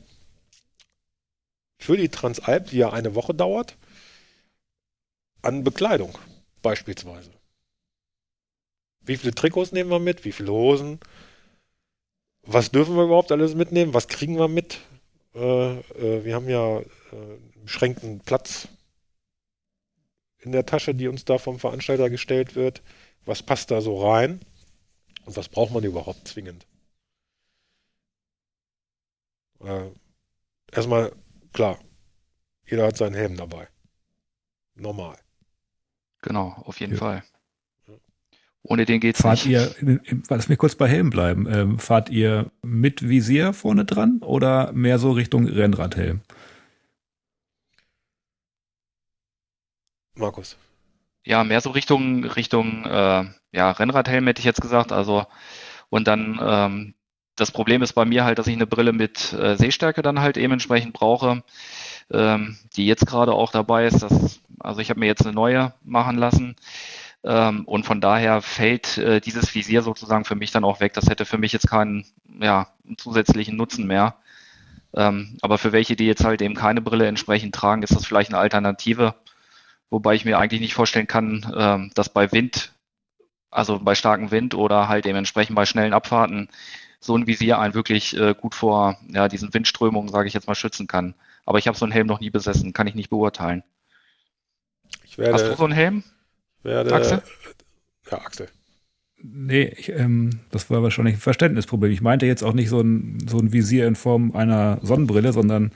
[1.77, 3.77] für die Transalp, die ja eine Woche dauert,
[5.41, 6.17] an Bekleidung
[6.61, 7.31] beispielsweise?
[9.01, 10.25] Wie viele Trikots nehmen wir mit?
[10.25, 10.99] Wie viele Hosen?
[12.47, 13.93] was dürfen wir überhaupt alles mitnehmen?
[13.93, 14.79] Was kriegen wir mit?
[15.35, 16.85] Äh, äh, wir haben ja äh,
[17.63, 18.69] beschränkten Platz
[20.39, 22.81] in der Tasche, die uns da vom Veranstalter gestellt wird.
[23.25, 24.39] Was passt da so rein?
[25.25, 26.65] Und was braucht man überhaupt zwingend?
[29.59, 29.89] Äh,
[30.71, 31.11] erstmal,
[31.51, 31.79] klar,
[32.65, 33.67] jeder hat seinen Helm dabei.
[34.75, 35.17] Normal.
[36.21, 36.99] Genau, auf jeden ja.
[36.99, 37.23] Fall.
[38.63, 39.81] Ohne den geht's fahrt nicht.
[39.81, 41.47] Ihr, lass mich kurz bei Helm bleiben.
[41.49, 46.21] Ähm, fahrt ihr mit Visier vorne dran oder mehr so Richtung Rennradhelm?
[50.15, 50.57] Markus.
[51.23, 54.91] Ja, mehr so Richtung Richtung äh, ja, Rennradhelm hätte ich jetzt gesagt.
[54.91, 55.25] Also
[55.89, 56.93] und dann ähm,
[57.37, 60.37] das Problem ist bei mir halt, dass ich eine Brille mit äh, Sehstärke dann halt
[60.37, 61.43] eben entsprechend brauche,
[62.11, 64.01] ähm, die jetzt gerade auch dabei ist.
[64.01, 66.55] Dass, also ich habe mir jetzt eine neue machen lassen.
[67.23, 70.93] Ähm, und von daher fällt äh, dieses Visier sozusagen für mich dann auch weg.
[70.93, 72.05] Das hätte für mich jetzt keinen
[72.39, 72.67] ja,
[72.97, 74.15] zusätzlichen Nutzen mehr.
[74.93, 78.31] Ähm, aber für welche, die jetzt halt eben keine Brille entsprechend tragen, ist das vielleicht
[78.31, 79.15] eine Alternative.
[79.89, 82.73] Wobei ich mir eigentlich nicht vorstellen kann, ähm, dass bei Wind,
[83.51, 86.49] also bei starkem Wind oder halt eben entsprechend bei schnellen Abfahrten,
[86.99, 90.55] so ein Visier einen wirklich äh, gut vor ja, diesen Windströmungen, sage ich jetzt mal,
[90.55, 91.13] schützen kann.
[91.45, 93.63] Aber ich habe so einen Helm noch nie besessen, kann ich nicht beurteilen.
[95.03, 96.03] Ich werde, Hast du so einen Helm?
[96.63, 96.93] werde.
[96.93, 97.21] Axel?
[98.11, 98.47] Ja, Axel.
[99.21, 101.91] Nee, ich, ähm, das war wahrscheinlich ein Verständnisproblem.
[101.91, 105.71] Ich meinte jetzt auch nicht so ein, so ein Visier in Form einer Sonnenbrille, sondern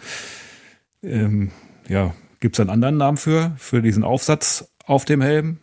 [1.02, 1.52] ähm,
[1.88, 5.60] ja, gibt es einen anderen Namen für, für diesen Aufsatz auf dem Helm,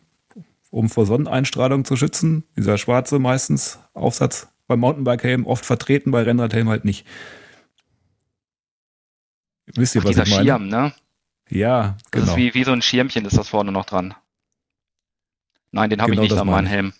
[0.70, 2.44] um vor Sonneneinstrahlung zu schützen?
[2.56, 7.06] Dieser schwarze meistens Aufsatz beim Mountainbike-Helm oft vertreten, bei Rennradhelm halt nicht.
[9.74, 10.44] Wisst ihr, Ach, was ich meine?
[10.44, 10.92] Schirm, ne?
[11.48, 11.96] Ja, genau.
[12.11, 12.37] Das ist genau.
[12.37, 14.14] wie, wie so ein Schirmchen ist das vorne noch dran.
[15.70, 16.92] Nein, den habe genau ich nicht an meinem Helm.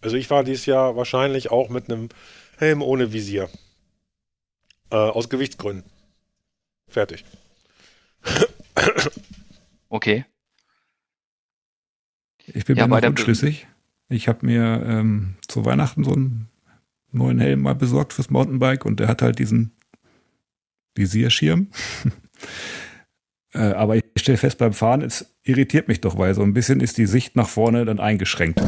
[0.00, 2.10] Also ich war dieses Jahr wahrscheinlich auch mit einem
[2.58, 3.48] Helm ohne Visier.
[4.90, 5.90] Äh, aus Gewichtsgründen.
[6.88, 7.24] Fertig.
[9.88, 10.26] okay.
[12.46, 13.66] Ich bin ja, mir noch unschlüssig.
[14.08, 16.50] Ich habe mir ähm, zu Weihnachten so einen
[17.10, 19.74] neuen Helm mal besorgt fürs Mountainbike und der hat halt diesen
[20.94, 21.68] Visierschirm.
[23.56, 26.80] Äh, aber ich stelle fest, beim Fahren, es irritiert mich doch, weil so ein bisschen
[26.80, 28.60] ist die Sicht nach vorne dann eingeschränkt.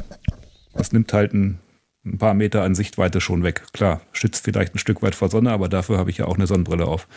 [0.75, 1.59] Das nimmt halt ein,
[2.05, 3.65] ein paar Meter an Sichtweite schon weg.
[3.73, 6.47] Klar, schützt vielleicht ein Stück weit vor Sonne, aber dafür habe ich ja auch eine
[6.47, 7.09] Sonnenbrille auf.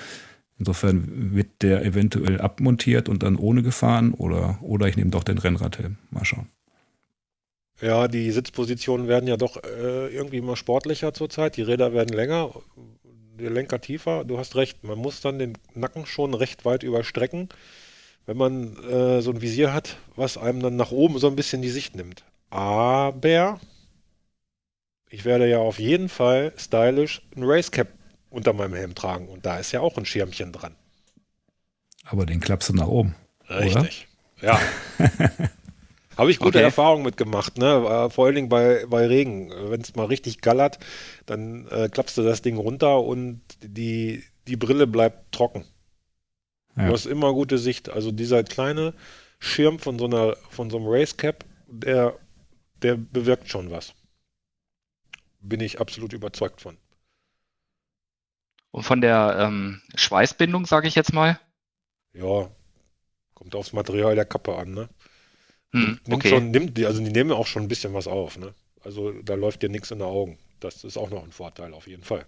[0.57, 5.37] Insofern wird der eventuell abmontiert und dann ohne gefahren oder, oder ich nehme doch den
[5.37, 5.97] Rennradhelm.
[6.09, 6.49] Mal schauen.
[7.81, 11.55] Ja, die Sitzpositionen werden ja doch äh, irgendwie immer sportlicher zurzeit.
[11.55, 12.51] Die Räder werden länger
[13.39, 14.23] der Lenker tiefer.
[14.23, 17.49] Du hast recht, man muss dann den Nacken schon recht weit überstrecken,
[18.25, 21.61] wenn man äh, so ein Visier hat, was einem dann nach oben so ein bisschen
[21.61, 22.23] die Sicht nimmt.
[22.49, 23.59] Aber
[25.09, 27.87] ich werde ja auf jeden Fall stylisch ein Racecap
[28.29, 30.75] unter meinem Helm tragen und da ist ja auch ein Schirmchen dran.
[32.05, 33.15] Aber den klappst du nach oben.
[33.49, 34.07] Richtig.
[34.41, 34.53] Oder?
[34.53, 34.59] Ja.
[36.19, 36.65] Habe ich gute okay.
[36.65, 38.09] Erfahrungen mitgemacht, ne?
[38.09, 39.51] Vor allen Dingen bei, bei Regen.
[39.71, 40.77] Wenn es mal richtig gallert,
[41.25, 45.63] dann äh, klappst du das Ding runter und die, die Brille bleibt trocken.
[46.75, 46.87] Ja.
[46.87, 47.87] Du hast immer gute Sicht.
[47.87, 48.93] Also dieser kleine
[49.39, 52.19] Schirm von so einer, von so einem Racecap, der,
[52.81, 53.93] der bewirkt schon was.
[55.39, 56.77] Bin ich absolut überzeugt von.
[58.71, 61.39] Und von der ähm, Schweißbindung, sage ich jetzt mal?
[62.11, 62.49] Ja,
[63.35, 64.89] kommt aufs Material der Kappe an, ne?
[65.71, 66.29] Hm, nimmt okay.
[66.29, 68.37] schon, nimmt, also die nehmen auch schon ein bisschen was auf.
[68.37, 68.53] Ne?
[68.83, 70.37] Also da läuft dir nichts in den Augen.
[70.59, 72.25] Das ist auch noch ein Vorteil, auf jeden Fall.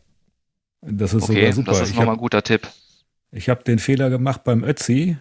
[0.81, 1.71] Das ist okay, super.
[1.71, 2.67] Das ist nochmal ein guter Tipp.
[3.31, 5.17] Ich habe den Fehler gemacht beim Ötzi,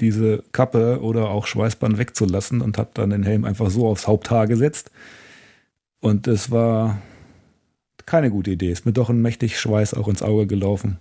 [0.00, 4.46] diese Kappe oder auch Schweißband wegzulassen und habe dann den Helm einfach so aufs Haupthaar
[4.46, 4.90] gesetzt.
[6.00, 7.00] Und es war
[8.04, 8.70] keine gute Idee.
[8.70, 10.98] Ist mir doch ein mächtig Schweiß auch ins Auge gelaufen.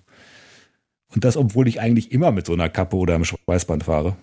[1.13, 4.15] Und das, obwohl ich eigentlich immer mit so einer Kappe oder einem Schweißband fahre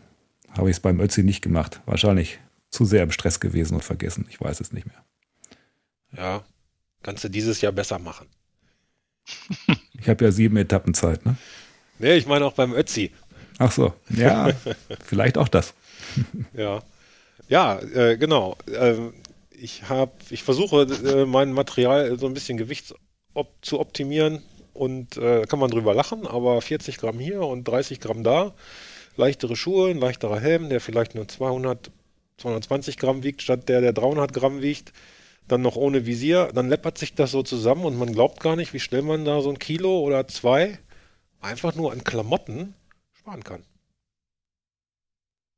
[0.57, 1.81] habe ich es beim Ötzi nicht gemacht.
[1.87, 2.39] Wahrscheinlich
[2.71, 4.27] zu sehr im Stress gewesen und vergessen.
[4.29, 5.05] Ich weiß es nicht mehr.
[6.17, 6.45] Ja,
[7.03, 8.29] kannst du dieses Jahr besser machen.
[9.99, 11.37] ich habe ja sieben Etappen Zeit, ne?
[11.99, 13.13] Nee, ich meine auch beim Ötzi.
[13.59, 14.51] Ach so, ja,
[15.05, 15.75] vielleicht auch das.
[16.55, 16.83] ja,
[17.49, 18.57] ja, äh, genau.
[18.75, 19.13] Ähm,
[19.51, 22.95] ich habe, ich versuche äh, mein Material so ein bisschen Gewicht
[23.35, 28.01] op zu optimieren und äh, kann man drüber lachen, aber 40 Gramm hier und 30
[28.01, 28.55] Gramm da
[29.17, 31.91] leichtere Schuhe, ein leichterer Helm, der vielleicht nur 200,
[32.39, 34.93] 220 Gramm wiegt, statt der, der 300 Gramm wiegt.
[35.49, 38.73] Dann noch ohne Visier, dann läppert sich das so zusammen und man glaubt gar nicht,
[38.73, 40.79] wie schnell man da so ein Kilo oder zwei
[41.41, 42.75] einfach nur an Klamotten
[43.13, 43.65] sparen kann.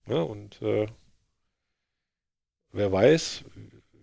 [0.06, 0.86] Ja, und äh,
[2.72, 3.44] wer weiß,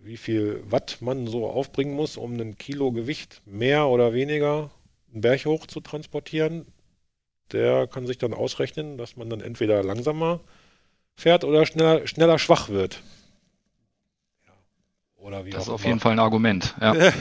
[0.02, 4.70] wie viel Watt man so aufbringen muss, um ein Kilo Gewicht mehr oder weniger
[5.12, 6.66] einen Berg hoch zu transportieren,
[7.52, 10.40] der kann sich dann ausrechnen, dass man dann entweder langsamer
[11.16, 13.02] fährt oder schneller, schneller schwach wird.
[15.16, 15.88] Oder wie das ist auf immer.
[15.88, 16.74] jeden Fall ein Argument.
[16.80, 16.94] Ja,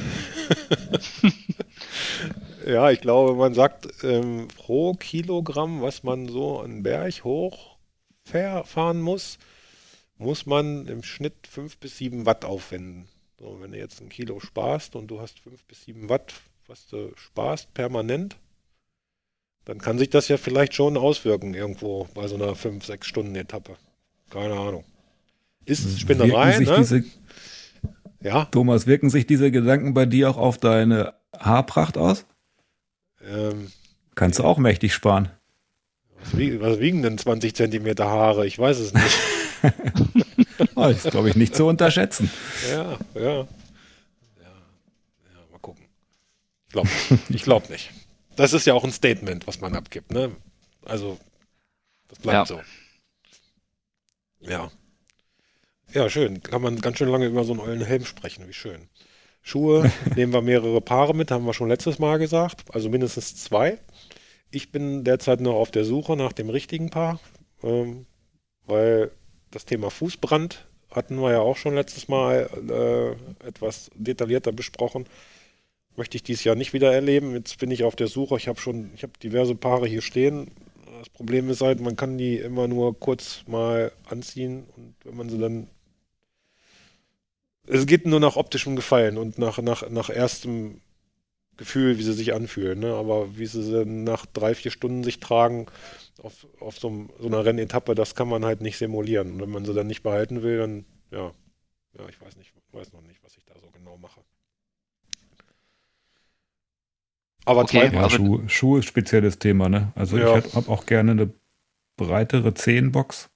[2.66, 7.78] ja ich glaube, man sagt ähm, pro Kilogramm, was man so einen Berg hoch
[8.24, 9.38] fahren muss,
[10.18, 13.08] muss man im Schnitt 5 bis 7 Watt aufwenden.
[13.40, 16.34] So, wenn du jetzt ein Kilo sparst und du hast 5 bis 7 Watt,
[16.68, 18.38] was du sparst permanent,
[19.70, 23.76] dann kann sich das ja vielleicht schon auswirken irgendwo bei so einer 5-6 Stunden Etappe.
[24.32, 24.84] Keine Ahnung.
[25.64, 26.76] Ist Spinnerei, ne?
[26.80, 27.04] Diese,
[28.20, 28.46] ja?
[28.46, 32.26] Thomas, wirken sich diese Gedanken bei dir auch auf deine Haarpracht aus?
[33.24, 33.72] Ähm,
[34.16, 35.30] Kannst du auch mächtig sparen.
[36.20, 38.48] Was, wiegen, was wiegen denn 20 Zentimeter Haare?
[38.48, 39.20] Ich weiß es nicht.
[40.74, 42.32] oh, das ist, glaube ich, nicht zu unterschätzen.
[42.72, 43.22] Ja, ja.
[43.22, 43.46] Ja, ja
[45.52, 45.86] mal gucken.
[46.66, 46.90] Ich glaube
[47.30, 47.92] ich glaub nicht
[48.40, 50.14] das ist ja auch ein Statement, was man abgibt.
[50.14, 50.32] Ne?
[50.86, 51.20] Also,
[52.08, 52.46] das bleibt ja.
[52.46, 52.62] so.
[54.40, 54.72] Ja.
[55.92, 56.42] Ja, schön.
[56.42, 58.48] Kann man ganz schön lange über so einen ollen Helm sprechen.
[58.48, 58.88] Wie schön.
[59.42, 62.74] Schuhe nehmen wir mehrere Paare mit, haben wir schon letztes Mal gesagt.
[62.74, 63.78] Also mindestens zwei.
[64.52, 67.20] Ich bin derzeit noch auf der Suche nach dem richtigen Paar,
[67.62, 68.06] ähm,
[68.66, 69.12] weil
[69.52, 75.08] das Thema Fußbrand hatten wir ja auch schon letztes Mal äh, etwas detaillierter besprochen
[75.96, 77.34] möchte ich dieses Jahr nicht wieder erleben.
[77.34, 78.38] Jetzt bin ich auf der Suche.
[78.38, 80.52] Ich habe schon, ich habe diverse Paare hier stehen.
[80.98, 85.30] Das Problem ist halt, man kann die immer nur kurz mal anziehen und wenn man
[85.30, 85.68] sie dann
[87.70, 90.82] es geht nur nach optischem Gefallen und nach, nach, nach erstem
[91.56, 92.80] Gefühl, wie sie sich anfühlen.
[92.80, 92.96] Ne?
[92.96, 95.68] Aber wie sie dann nach drei, vier Stunden sich tragen
[96.24, 99.34] auf, auf so, so einer Rennetappe, das kann man halt nicht simulieren.
[99.34, 101.32] Und wenn man sie dann nicht behalten will, dann, ja,
[101.98, 104.22] ja, ich weiß nicht, weiß noch nicht, was ich da so genau mache.
[107.50, 109.92] Aber okay, zwei ja, Schuhe, Schuhe ist spezielles Thema, ne?
[109.96, 110.38] Also ja.
[110.38, 111.34] ich habe auch gerne eine
[111.98, 113.32] breitere Zehenbox.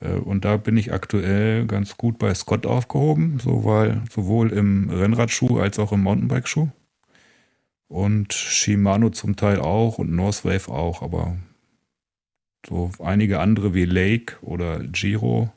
[0.00, 5.60] Äh, und da bin ich aktuell ganz gut bei Scott aufgehoben, sowohl, sowohl im Rennradschuh
[5.60, 6.70] als auch im Mountainbike-Schuh.
[7.86, 11.36] Und Shimano zum Teil auch und Northwave auch, aber
[12.66, 15.52] so einige andere wie Lake oder Giro,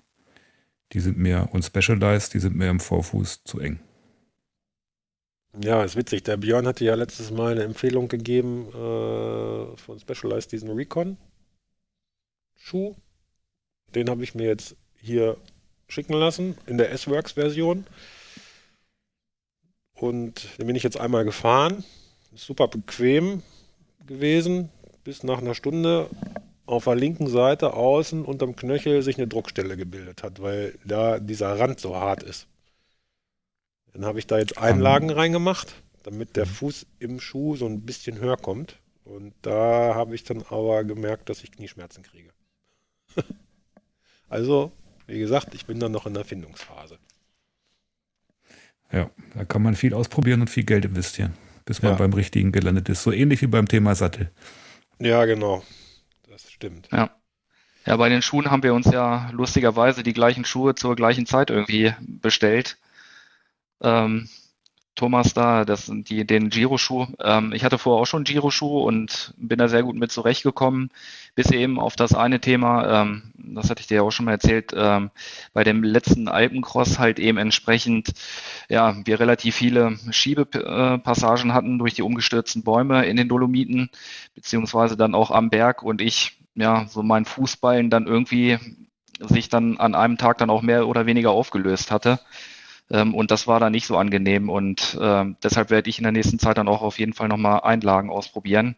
[0.93, 3.79] die sind mir, und Specialized, die sind mir im Vorfuß zu eng.
[5.61, 6.23] Ja, ist witzig.
[6.23, 11.15] Der Björn hatte ja letztes Mal eine Empfehlung gegeben äh, von Specialized, diesen Recon-Schuh.
[13.93, 15.37] Den habe ich mir jetzt hier
[15.87, 17.85] schicken lassen in der S-Works-Version.
[19.93, 21.85] Und den bin ich jetzt einmal gefahren.
[22.33, 23.41] Ist super bequem
[24.05, 24.69] gewesen.
[25.05, 26.09] Bis nach einer Stunde
[26.65, 31.57] auf der linken Seite außen unterm Knöchel sich eine Druckstelle gebildet hat, weil da dieser
[31.59, 32.47] Rand so hart ist.
[33.95, 35.15] Dann habe ich da jetzt Einlagen um.
[35.15, 35.73] reingemacht,
[36.03, 38.77] damit der Fuß im Schuh so ein bisschen höher kommt.
[39.05, 42.29] Und da habe ich dann aber gemerkt, dass ich Knieschmerzen kriege.
[44.29, 44.73] also,
[45.07, 46.99] wie gesagt, ich bin dann noch in der Findungsphase.
[48.91, 51.33] Ja, da kann man viel ausprobieren und viel Geld investieren,
[51.63, 51.97] bis man ja.
[51.97, 53.01] beim richtigen gelandet ist.
[53.01, 54.29] So ähnlich wie beim Thema Sattel.
[54.99, 55.63] Ja, genau.
[56.29, 56.89] Das stimmt.
[56.91, 57.15] Ja.
[57.85, 61.49] Ja, bei den Schuhen haben wir uns ja lustigerweise die gleichen Schuhe zur gleichen Zeit
[61.49, 62.77] irgendwie bestellt.
[63.85, 64.27] Ähm,
[64.95, 67.07] Thomas da, das sind die, den Giro-Schuh.
[67.19, 70.89] Ähm, ich hatte vorher auch schon Giro-Schuh und bin da sehr gut mit zurechtgekommen,
[71.35, 74.31] bis eben auf das eine Thema, ähm, das hatte ich dir ja auch schon mal
[74.31, 75.11] erzählt, ähm,
[75.53, 78.13] bei dem letzten Alpencross halt eben entsprechend,
[78.69, 83.89] ja, wir relativ viele Schiebepassagen hatten durch die umgestürzten Bäume in den Dolomiten,
[84.33, 88.59] beziehungsweise dann auch am Berg und ich, ja, so mein Fußballen dann irgendwie
[89.19, 92.19] sich dann an einem Tag dann auch mehr oder weniger aufgelöst hatte.
[92.89, 94.49] Ähm, und das war dann nicht so angenehm.
[94.49, 97.61] Und ähm, deshalb werde ich in der nächsten Zeit dann auch auf jeden Fall nochmal
[97.61, 98.75] Einlagen ausprobieren,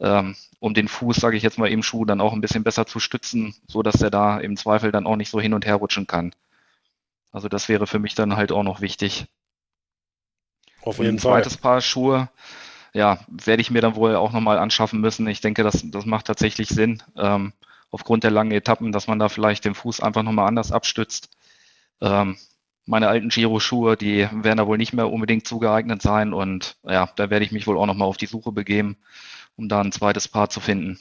[0.00, 2.86] ähm, um den Fuß, sage ich jetzt mal, im Schuh dann auch ein bisschen besser
[2.86, 5.76] zu stützen, so dass er da im Zweifel dann auch nicht so hin und her
[5.76, 6.34] rutschen kann.
[7.32, 9.26] Also das wäre für mich dann halt auch noch wichtig.
[10.82, 11.62] Auf jeden ein zweites Fall.
[11.62, 12.28] Paar Schuhe,
[12.92, 15.26] ja, werde ich mir dann wohl auch nochmal anschaffen müssen.
[15.26, 17.52] Ich denke, das, das macht tatsächlich Sinn, ähm,
[17.90, 21.30] aufgrund der langen Etappen, dass man da vielleicht den Fuß einfach nochmal anders abstützt.
[22.00, 22.36] Ähm,
[22.86, 27.30] meine alten Giro-Schuhe, die werden da wohl nicht mehr unbedingt zugeeignet sein und ja, da
[27.30, 28.96] werde ich mich wohl auch nochmal auf die Suche begeben,
[29.56, 30.98] um da ein zweites Paar zu finden.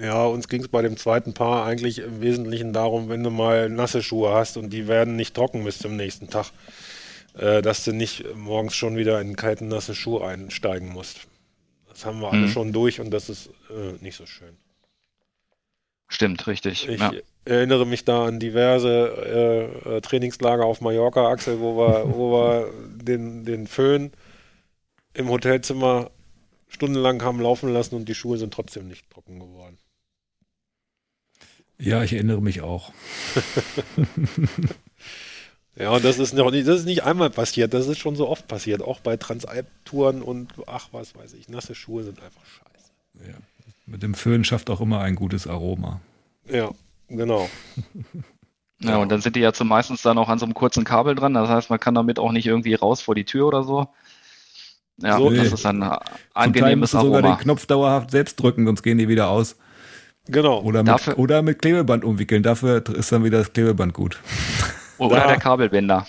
[0.00, 3.68] Ja, uns ging es bei dem zweiten Paar eigentlich im Wesentlichen darum, wenn du mal
[3.68, 6.46] nasse Schuhe hast und die werden nicht trocken bis zum nächsten Tag,
[7.34, 11.28] äh, dass du nicht morgens schon wieder in kalten, nasse Schuhe einsteigen musst.
[11.88, 12.48] Das haben wir alle mhm.
[12.48, 14.56] schon durch und das ist äh, nicht so schön.
[16.12, 16.86] Stimmt, richtig.
[16.90, 17.10] Ich ja.
[17.46, 22.70] erinnere mich da an diverse äh, äh, Trainingslager auf Mallorca, Axel, wo wir, wo wir
[23.02, 24.12] den, den Föhn
[25.14, 26.10] im Hotelzimmer
[26.68, 29.78] stundenlang haben laufen lassen und die Schuhe sind trotzdem nicht trocken geworden.
[31.78, 32.92] Ja, ich erinnere mich auch.
[35.76, 38.28] ja, und das ist noch nicht, das ist nicht einmal passiert, das ist schon so
[38.28, 43.30] oft passiert, auch bei Transalp-Touren und ach, was weiß ich, nasse Schuhe sind einfach scheiße.
[43.30, 43.38] Ja.
[43.86, 46.00] Mit dem Föhn schafft auch immer ein gutes Aroma.
[46.48, 46.70] Ja,
[47.08, 47.48] genau.
[48.84, 51.14] Ja, und dann sind die ja zum meistens dann auch an so einem kurzen Kabel
[51.14, 51.34] dran.
[51.34, 53.86] Das heißt, man kann damit auch nicht irgendwie raus vor die Tür oder so.
[55.00, 55.54] Ja, so, das nee.
[55.54, 55.88] ist ein
[56.34, 57.16] angenehmes Zum Teil Aroma.
[57.18, 59.56] sogar den Knopf dauerhaft selbst drücken, sonst gehen die wieder aus.
[60.26, 60.60] Genau.
[60.62, 62.42] Oder mit, Dafür, oder mit Klebeband umwickeln.
[62.42, 64.20] Dafür ist dann wieder das Klebeband gut.
[64.98, 65.26] Oder da.
[65.28, 66.06] der Kabelbinder.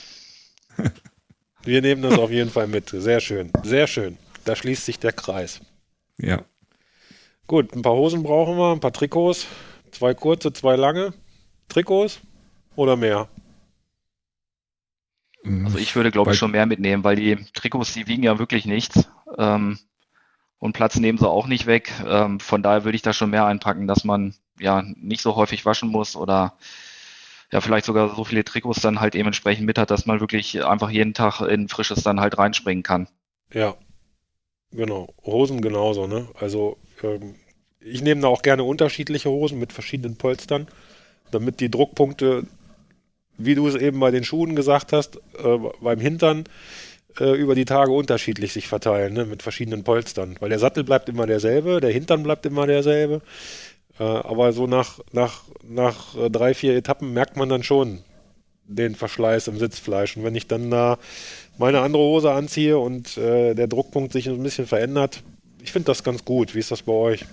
[1.63, 2.89] Wir nehmen das auf jeden Fall mit.
[2.89, 3.51] Sehr schön.
[3.63, 4.17] Sehr schön.
[4.45, 5.61] Da schließt sich der Kreis.
[6.17, 6.41] Ja.
[7.47, 9.47] Gut, ein paar Hosen brauchen wir, ein paar Trikots,
[9.91, 11.13] zwei kurze, zwei lange.
[11.67, 12.21] Trikots
[12.75, 13.27] oder mehr?
[15.43, 15.65] Mhm.
[15.65, 18.65] Also ich würde, glaube ich, schon mehr mitnehmen, weil die Trikots, die wiegen ja wirklich
[18.65, 19.09] nichts.
[19.37, 19.77] Ähm,
[20.57, 21.91] und Platz nehmen sie auch nicht weg.
[22.05, 25.65] Ähm, von daher würde ich da schon mehr einpacken, dass man ja nicht so häufig
[25.65, 26.53] waschen muss oder
[27.51, 30.63] ja vielleicht sogar so viele Trikots dann halt eben entsprechend mit hat, dass man wirklich
[30.65, 33.09] einfach jeden Tag in frisches dann halt reinspringen kann.
[33.51, 33.75] Ja,
[34.71, 35.13] genau.
[35.23, 36.29] Hosen genauso, ne?
[36.39, 36.77] Also
[37.79, 40.67] ich nehme da auch gerne unterschiedliche Hosen mit verschiedenen Polstern,
[41.31, 42.45] damit die Druckpunkte,
[43.37, 46.45] wie du es eben bei den Schuhen gesagt hast, äh, beim Hintern
[47.19, 50.35] äh, über die Tage unterschiedlich sich verteilen, ne, mit verschiedenen Polstern.
[50.39, 53.21] Weil der Sattel bleibt immer derselbe, der Hintern bleibt immer derselbe.
[53.99, 58.03] Äh, aber so nach, nach, nach äh, drei, vier Etappen merkt man dann schon
[58.65, 60.17] den Verschleiß im Sitzfleisch.
[60.17, 60.97] Und wenn ich dann da
[61.57, 65.23] meine andere Hose anziehe und äh, der Druckpunkt sich ein bisschen verändert,
[65.63, 66.53] ich finde das ganz gut.
[66.53, 67.25] Wie ist das bei euch?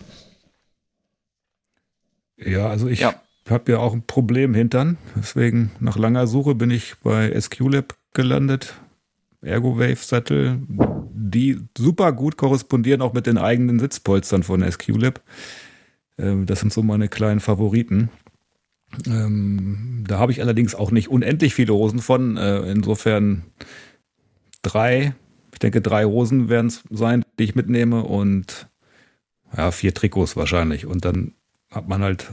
[2.37, 3.15] Ja, also ich ja.
[3.49, 4.97] habe ja auch ein Problem hintern.
[5.17, 8.75] Deswegen nach langer Suche bin ich bei SQLab gelandet.
[9.43, 15.21] Ergo-Wave-Sattel, die super gut korrespondieren auch mit den eigenen Sitzpolstern von SQLab.
[16.19, 18.11] Ähm, das sind so meine kleinen Favoriten.
[19.07, 22.37] Ähm, da habe ich allerdings auch nicht unendlich viele Hosen von.
[22.37, 23.45] Äh, insofern
[24.63, 25.15] drei,
[25.53, 28.69] ich denke drei Hosen werden es sein, die ich mitnehme und
[29.57, 30.87] ja, vier Trikots wahrscheinlich.
[30.87, 31.35] Und dann
[31.71, 32.31] hat man halt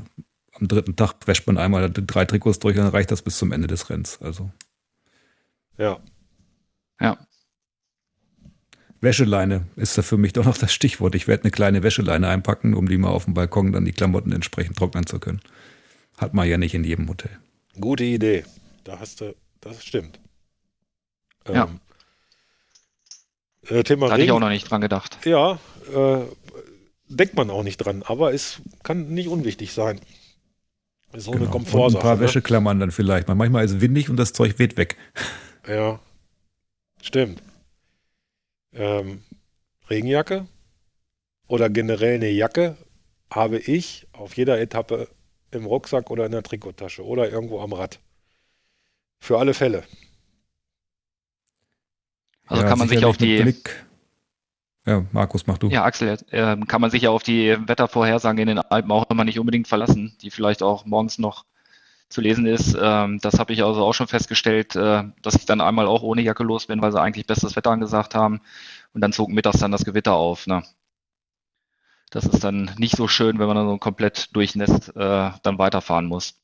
[0.54, 3.52] am dritten Tag wäscht man einmal drei Trikots durch und dann reicht das bis zum
[3.52, 4.20] Ende des Rennens.
[4.22, 4.52] Also.
[5.78, 6.00] Ja.
[7.00, 7.18] Ja.
[9.00, 11.14] Wäscheleine ist da für mich doch noch das Stichwort.
[11.14, 14.32] Ich werde eine kleine Wäscheleine einpacken, um die mal auf dem Balkon dann die Klamotten
[14.32, 15.42] entsprechend trocknen zu können.
[16.18, 17.30] Hat man ja nicht in jedem Hotel.
[17.80, 18.44] Gute Idee.
[18.84, 20.20] Da hast du, das stimmt.
[21.48, 21.70] Ja.
[23.70, 25.18] Äh, Thema da hatte ich auch noch nicht dran gedacht.
[25.26, 25.60] Ja,
[25.94, 26.20] äh,
[27.08, 30.00] denkt man auch nicht dran, aber es kann nicht unwichtig sein.
[31.14, 31.44] Ist so genau.
[31.44, 31.86] eine Komfortsache.
[31.86, 32.22] Und ein paar ne?
[32.22, 33.28] Wäscheklammern dann vielleicht.
[33.28, 34.98] Manchmal ist es windig und das Zeug weht weg.
[35.68, 36.00] Ja.
[37.02, 37.42] Stimmt.
[38.74, 39.24] Ähm,
[39.90, 40.48] Regenjacke
[41.48, 42.78] oder generell eine Jacke
[43.30, 45.08] habe ich auf jeder Etappe
[45.52, 48.00] im Rucksack oder in der Trikottasche oder irgendwo am Rad.
[49.20, 49.84] Für alle Fälle.
[52.48, 53.42] Also ja, kann man sich auf die.
[53.42, 53.86] Blick.
[54.86, 55.68] Ja, Markus, mach du.
[55.68, 59.26] Ja, Axel, äh, kann man sich ja auf die Wettervorhersagen in den Alpen auch immer
[59.26, 61.44] nicht unbedingt verlassen, die vielleicht auch morgens noch
[62.08, 62.78] zu lesen ist.
[62.80, 66.22] Ähm, das habe ich also auch schon festgestellt, äh, dass ich dann einmal auch ohne
[66.22, 68.40] Jacke los bin, weil sie eigentlich bestes Wetter angesagt haben.
[68.94, 70.48] Und dann zog mittags dann das Gewitter auf.
[70.48, 70.64] Ne?
[72.10, 76.06] Das ist dann nicht so schön, wenn man dann so komplett durchnässt äh, dann weiterfahren
[76.06, 76.36] muss.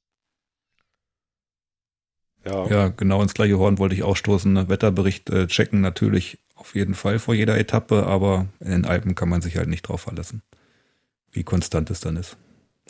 [2.46, 2.68] Ja.
[2.68, 4.52] ja, genau ins gleiche Horn wollte ich auch stoßen.
[4.52, 4.70] Ne?
[4.70, 9.30] Wetterbericht äh, checken natürlich auf jeden Fall vor jeder Etappe, aber in den Alpen kann
[9.30, 10.42] man sich halt nicht drauf verlassen,
[11.32, 12.38] wie konstant es dann ist.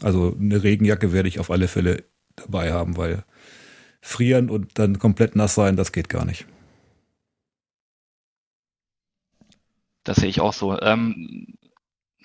[0.01, 2.03] Also eine Regenjacke werde ich auf alle Fälle
[2.35, 3.23] dabei haben, weil
[4.01, 6.45] frieren und dann komplett nass sein, das geht gar nicht.
[10.03, 10.79] Das sehe ich auch so.
[10.81, 11.55] Ähm,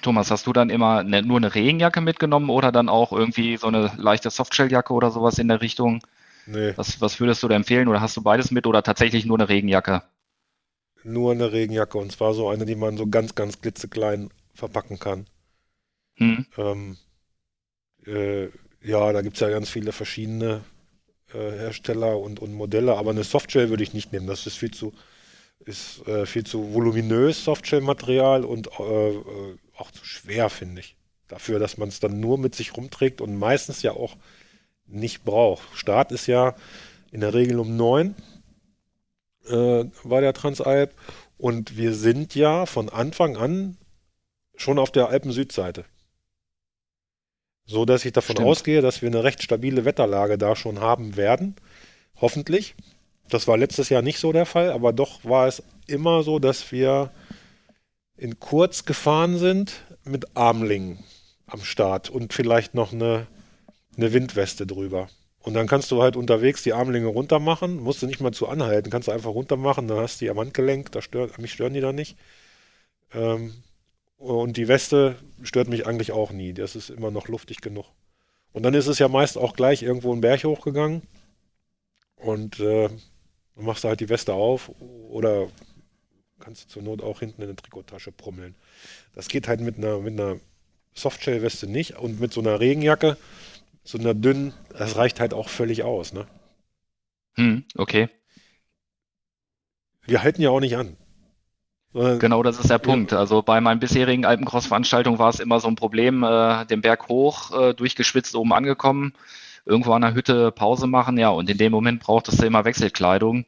[0.02, 3.68] Thomas, hast du dann immer ne, nur eine Regenjacke mitgenommen oder dann auch irgendwie so
[3.68, 6.02] eine leichte Softshelljacke oder sowas in der Richtung?
[6.48, 6.72] Nee.
[6.76, 9.50] Was, was würdest du da empfehlen oder hast du beides mit oder tatsächlich nur eine
[9.50, 10.02] Regenjacke?
[11.04, 15.26] Nur eine Regenjacke und zwar so eine, die man so ganz, ganz klitzeklein verpacken kann.
[16.16, 16.46] Hm.
[16.56, 16.96] Ähm,
[18.06, 18.46] äh,
[18.82, 20.62] ja, da gibt es ja ganz viele verschiedene
[21.34, 24.26] äh, Hersteller und, und Modelle, aber eine Softshell würde ich nicht nehmen.
[24.26, 24.94] Das ist viel zu,
[25.66, 30.96] ist, äh, viel zu voluminös, Softshell-Material und äh, äh, auch zu schwer, finde ich.
[31.28, 34.16] Dafür, dass man es dann nur mit sich rumträgt und meistens ja auch
[34.88, 35.68] nicht braucht.
[35.74, 36.54] Start ist ja
[37.10, 38.14] in der Regel um neun
[39.48, 40.94] äh, war der Transalp
[41.36, 43.76] und wir sind ja von Anfang an
[44.56, 45.84] schon auf der Alpen-Südseite.
[47.64, 48.48] So dass ich davon Stimmt.
[48.48, 51.54] ausgehe, dass wir eine recht stabile Wetterlage da schon haben werden.
[52.20, 52.74] Hoffentlich.
[53.28, 56.72] Das war letztes Jahr nicht so der Fall, aber doch war es immer so, dass
[56.72, 57.10] wir
[58.16, 60.98] in kurz gefahren sind mit Armlingen
[61.46, 63.26] am Start und vielleicht noch eine,
[63.98, 65.08] eine Windweste drüber.
[65.40, 68.48] Und dann kannst du halt unterwegs die Armlinge runter machen, musst du nicht mal zu
[68.48, 71.52] anhalten, kannst du einfach runter machen, dann hast du die am Handgelenk, da stört, mich
[71.52, 72.16] stören die dann nicht.
[73.12, 73.54] Ähm,
[74.18, 77.86] und die Weste stört mich eigentlich auch nie, das ist immer noch luftig genug.
[78.52, 81.02] Und dann ist es ja meist auch gleich irgendwo einen Berg hochgegangen
[82.16, 82.88] und äh,
[83.54, 84.70] machst du halt die Weste auf
[85.08, 85.48] oder
[86.40, 88.54] kannst du zur Not auch hinten in eine Trikottasche prummeln.
[89.14, 90.40] Das geht halt mit einer, mit einer
[90.94, 93.16] Softshell-Weste nicht und mit so einer Regenjacke,
[93.88, 96.26] so einer dünnen, das reicht halt auch völlig aus, ne?
[97.36, 98.10] Hm, okay.
[100.04, 100.98] Wir halten ja auch nicht an.
[101.94, 103.14] Genau, das ist der Punkt.
[103.14, 107.50] Also bei meinen bisherigen Alpencross-Veranstaltungen war es immer so ein Problem, äh, den Berg hoch,
[107.58, 109.14] äh, durchgeschwitzt oben angekommen,
[109.64, 113.46] irgendwo an der Hütte Pause machen, ja, und in dem Moment brauchtest du immer Wechselkleidung.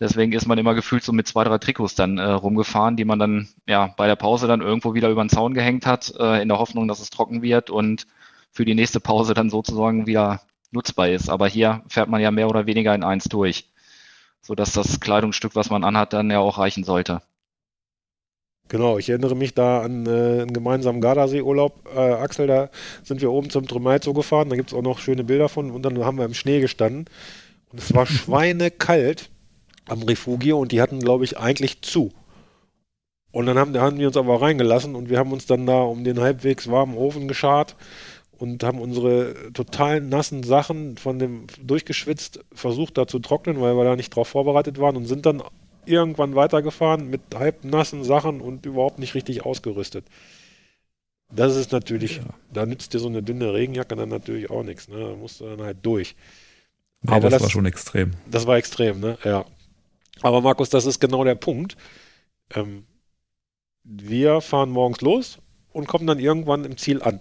[0.00, 3.20] Deswegen ist man immer gefühlt so mit zwei, drei Trikots dann äh, rumgefahren, die man
[3.20, 6.48] dann ja bei der Pause dann irgendwo wieder über den Zaun gehängt hat, äh, in
[6.48, 8.08] der Hoffnung, dass es trocken wird und
[8.50, 10.40] für die nächste Pause dann sozusagen wieder
[10.70, 11.28] nutzbar ist.
[11.28, 13.68] Aber hier fährt man ja mehr oder weniger in eins durch,
[14.40, 17.22] sodass das Kleidungsstück, was man anhat, dann ja auch reichen sollte.
[18.68, 21.88] Genau, ich erinnere mich da an äh, einen gemeinsamen Gardasee-Urlaub.
[21.92, 22.70] Äh, Axel, da
[23.02, 25.82] sind wir oben zum Trümaizo gefahren, da gibt es auch noch schöne Bilder von und
[25.82, 27.06] dann haben wir im Schnee gestanden
[27.72, 29.28] und es war schweinekalt
[29.88, 32.12] am Refugio und die hatten, glaube ich, eigentlich zu.
[33.32, 36.04] Und dann haben, haben die uns aber reingelassen und wir haben uns dann da um
[36.04, 37.74] den halbwegs warmen Ofen geschart
[38.40, 43.84] und haben unsere total nassen Sachen von dem durchgeschwitzt versucht da zu trocknen, weil wir
[43.84, 45.42] da nicht drauf vorbereitet waren und sind dann
[45.84, 50.06] irgendwann weitergefahren mit halb nassen Sachen und überhaupt nicht richtig ausgerüstet.
[51.30, 52.24] Das ist natürlich, ja.
[52.50, 54.88] da nützt dir so eine dünne Regenjacke dann natürlich auch nichts.
[54.88, 54.98] Ne?
[54.98, 56.16] Da musst du dann halt durch.
[57.02, 58.12] Nee, Aber das, das war schon extrem.
[58.30, 59.18] Das war extrem, ne?
[59.22, 59.44] Ja.
[60.22, 61.76] Aber Markus, das ist genau der Punkt.
[62.54, 62.86] Ähm,
[63.84, 65.38] wir fahren morgens los
[65.72, 67.20] und kommen dann irgendwann im Ziel an.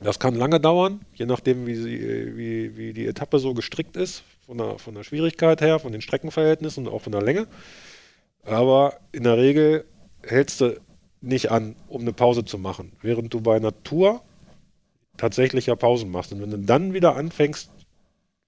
[0.00, 4.22] Das kann lange dauern, je nachdem, wie, sie, wie, wie die Etappe so gestrickt ist,
[4.46, 7.48] von der, von der Schwierigkeit her, von den Streckenverhältnissen und auch von der Länge.
[8.44, 9.84] Aber in der Regel
[10.22, 10.80] hältst du
[11.20, 14.22] nicht an, um eine Pause zu machen, während du bei Natur
[15.16, 16.32] tatsächlich ja Pausen machst.
[16.32, 17.70] Und wenn du dann wieder anfängst,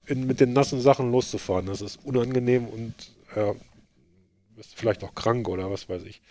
[0.07, 2.95] in, mit den nassen Sachen loszufahren, das ist unangenehm und
[3.35, 3.55] ja,
[4.57, 6.23] bist vielleicht auch krank oder was weiß ich.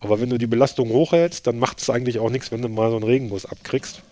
[0.00, 2.90] Aber wenn du die Belastung hochhältst, dann macht es eigentlich auch nichts, wenn du mal
[2.90, 4.02] so einen Regenguss abkriegst.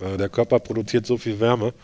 [0.00, 1.74] Äh, der Körper produziert so viel Wärme,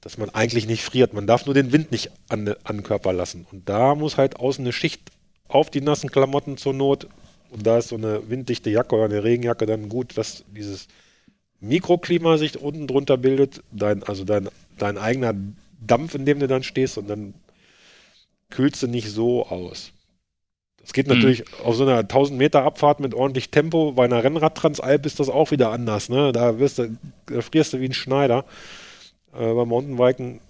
[0.00, 1.12] dass man eigentlich nicht friert.
[1.12, 3.46] Man darf nur den Wind nicht an, an den Körper lassen.
[3.50, 5.10] Und da muss halt außen eine Schicht
[5.48, 7.08] auf die nassen Klamotten zur Not.
[7.50, 10.88] Und da ist so eine winddichte Jacke oder eine Regenjacke dann gut, dass dieses
[11.60, 13.62] Mikroklima sich unten drunter bildet.
[13.72, 15.34] Dein, also dein, dein eigener
[15.80, 16.98] Dampf, in dem du dann stehst.
[16.98, 17.34] Und dann
[18.50, 19.93] kühlst du nicht so aus.
[20.84, 21.64] Das geht natürlich mhm.
[21.64, 23.92] auf so einer 1000 Meter Abfahrt mit ordentlich Tempo.
[23.92, 26.10] Bei einer Rennrad-Transalp ist das auch wieder anders.
[26.10, 26.30] Ne?
[26.32, 28.44] Da, wirst du, da frierst du wie ein Schneider.
[29.32, 30.40] Äh, beim Mountainbiken,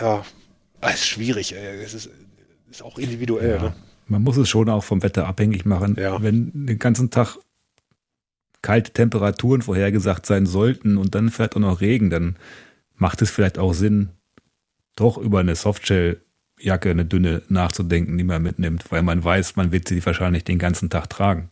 [0.00, 0.24] ja,
[0.80, 1.54] es ist schwierig.
[1.54, 1.82] Ey.
[1.82, 2.10] Es ist,
[2.70, 3.56] ist auch individuell.
[3.56, 3.74] Ja, ne?
[4.06, 5.96] Man muss es schon auch vom Wetter abhängig machen.
[5.98, 6.22] Ja.
[6.22, 7.38] Wenn den ganzen Tag
[8.62, 12.36] kalte Temperaturen vorhergesagt sein sollten und dann fährt auch noch Regen, dann
[12.94, 14.10] macht es vielleicht auch Sinn,
[14.94, 16.20] doch über eine Softshell
[16.62, 20.58] Jacke, eine dünne nachzudenken, die man mitnimmt, weil man weiß, man wird sie wahrscheinlich den
[20.58, 21.48] ganzen Tag tragen.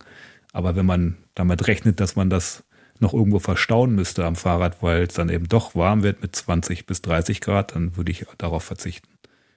[0.52, 2.64] Aber wenn man damit rechnet, dass man das
[3.00, 6.86] noch irgendwo verstauen müsste am Fahrrad, weil es dann eben doch warm wird mit 20
[6.86, 9.08] bis 30 Grad, dann würde ich darauf verzichten.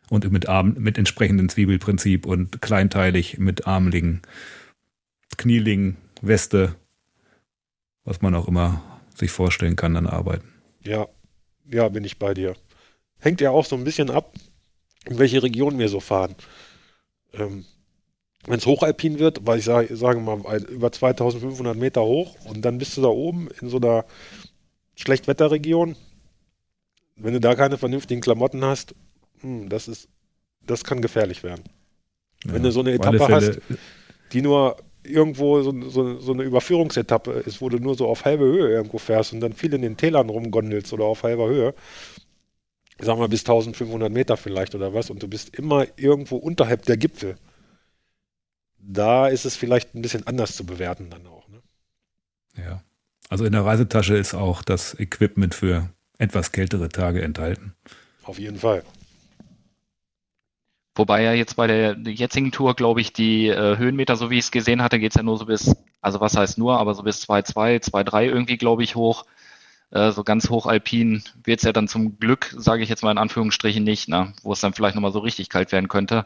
[0.10, 4.22] Und mit, Arm, mit entsprechendem Zwiebelprinzip und kleinteilig mit Armlingen,
[5.38, 6.76] Knielingen, Weste,
[8.06, 8.82] was man auch immer
[9.16, 10.48] sich vorstellen kann, dann arbeiten.
[10.82, 11.08] Ja,
[11.66, 12.56] ja, bin ich bei dir.
[13.20, 14.34] Hängt ja auch so ein bisschen ab,
[15.06, 16.36] in welche Region wir so fahren.
[17.34, 17.66] Ähm,
[18.46, 22.78] Wenn es hochalpin wird, weil ich sage, sage mal über 2500 Meter hoch und dann
[22.78, 24.06] bist du da oben in so einer
[24.96, 25.96] Schlechtwetterregion.
[27.16, 28.96] Wenn du da keine vernünftigen Klamotten hast,
[29.42, 30.10] hm, das ist,
[30.66, 31.64] das kann gefährlich werden.
[32.46, 33.60] Ja, Wenn du so eine Etappe hast,
[34.34, 38.46] die nur irgendwo so, so, so, eine Überführungsetappe ist, wo du nur so auf halbe
[38.46, 41.74] Höhe irgendwo fährst und dann viel in den Tälern rumgondelst oder auf halber Höhe,
[42.98, 46.86] ich sag mal bis 1500 Meter vielleicht oder was, und du bist immer irgendwo unterhalb
[46.86, 47.38] der Gipfel.
[48.78, 51.48] Da ist es vielleicht ein bisschen anders zu bewerten dann auch.
[51.48, 51.62] Ne?
[52.58, 52.84] Ja.
[53.30, 57.74] Also in der Reisetasche ist auch das Equipment für etwas kältere Tage enthalten.
[58.24, 58.84] Auf jeden Fall.
[60.96, 64.46] Wobei ja jetzt bei der jetzigen Tour, glaube ich, die äh, Höhenmeter, so wie ich
[64.46, 67.02] es gesehen hatte, geht es ja nur so bis, also was heißt nur, aber so
[67.02, 69.26] bis 2,2, 2,3 irgendwie, glaube ich, hoch.
[69.94, 73.20] Äh, so ganz hochalpin wird es ja dann zum Glück, sage ich jetzt mal in
[73.20, 74.34] Anführungsstrichen, nicht, ne?
[74.42, 76.26] wo es dann vielleicht nochmal so richtig kalt werden könnte.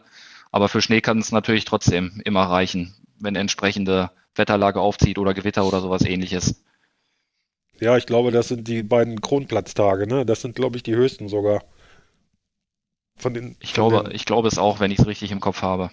[0.51, 5.65] Aber für Schnee kann es natürlich trotzdem immer reichen, wenn entsprechende Wetterlage aufzieht oder Gewitter
[5.65, 6.63] oder sowas ähnliches.
[7.81, 10.25] Ja, ich glaube, das sind die beiden Kronplatztage, ne?
[10.25, 11.65] Das sind, glaube ich, die höchsten sogar.
[13.17, 14.15] Von den, ich, von glaube, den...
[14.15, 15.91] ich glaube es auch, wenn ich es richtig im Kopf habe.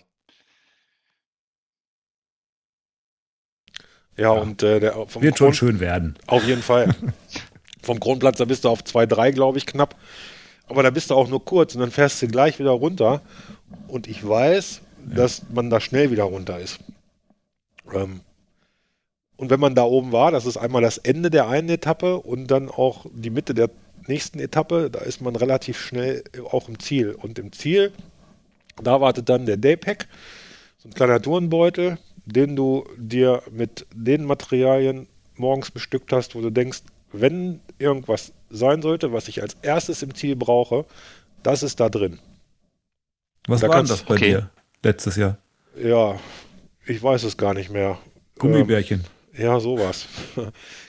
[4.16, 4.40] Ja, ja.
[4.40, 5.52] und äh, der vom wird Kron...
[5.52, 6.16] schon schön werden.
[6.28, 6.94] Auf jeden Fall.
[7.84, 9.96] vom Grundplatz, da bist du auf 2,3, glaube ich, knapp.
[10.66, 13.20] Aber da bist du auch nur kurz und dann fährst du gleich wieder runter.
[13.88, 15.14] Und ich weiß, ja.
[15.14, 16.78] dass man da schnell wieder runter ist.
[17.92, 18.20] Ähm,
[19.36, 22.46] und wenn man da oben war, das ist einmal das Ende der einen Etappe und
[22.46, 23.68] dann auch die Mitte der
[24.06, 27.12] nächsten Etappe, da ist man relativ schnell auch im Ziel.
[27.12, 27.92] Und im Ziel,
[28.82, 30.08] da wartet dann der Daypack,
[30.78, 36.50] so ein kleiner Tourenbeutel, den du dir mit den Materialien morgens bestückt hast, wo du
[36.50, 36.82] denkst,
[37.20, 40.84] wenn irgendwas sein sollte, was ich als erstes im Ziel brauche,
[41.42, 42.18] das ist da drin.
[43.46, 44.30] Was da war das bei okay.
[44.30, 44.50] dir
[44.82, 45.38] letztes Jahr?
[45.76, 46.18] Ja,
[46.86, 47.98] ich weiß es gar nicht mehr.
[48.38, 49.04] Gummibärchen.
[49.34, 50.06] Ähm, ja, sowas.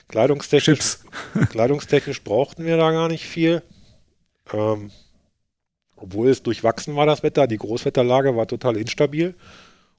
[0.08, 0.98] kleidungstechnisch,
[1.50, 3.62] kleidungstechnisch brauchten wir da gar nicht viel.
[4.52, 4.90] Ähm,
[5.96, 7.46] obwohl es durchwachsen war, das Wetter.
[7.46, 9.34] Die Großwetterlage war total instabil.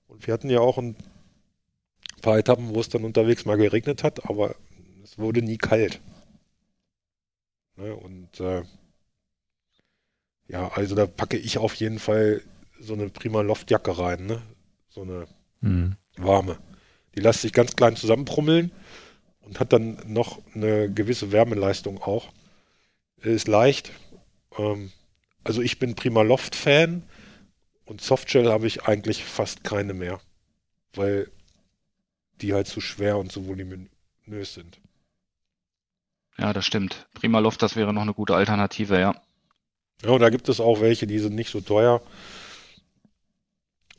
[0.08, 0.96] Und wir hatten ja auch ein
[2.22, 4.56] paar Etappen, wo es dann unterwegs mal geregnet hat, aber
[5.04, 6.00] es wurde nie kalt.
[7.78, 7.96] Ne?
[7.96, 8.64] Und äh,
[10.48, 12.42] ja, also da packe ich auf jeden Fall
[12.80, 14.42] so eine prima Loftjacke rein, ne?
[14.90, 15.28] So eine
[15.62, 15.96] mhm.
[16.18, 16.58] warme.
[17.16, 18.72] Die lässt sich ganz klein zusammenprummeln
[19.42, 22.32] und hat dann noch eine gewisse Wärmeleistung auch.
[23.22, 23.92] Ist leicht.
[24.58, 24.92] Ähm,
[25.44, 27.04] also ich bin prima Loft-Fan
[27.86, 30.20] und Softshell habe ich eigentlich fast keine mehr,
[30.94, 31.32] weil
[32.42, 34.80] die halt zu schwer und zu voluminös sind.
[36.40, 37.08] Ja, das stimmt.
[37.14, 39.22] Prima Loft, das wäre noch eine gute Alternative, ja.
[40.04, 42.02] Ja, und da gibt es auch welche, die sind nicht so teuer.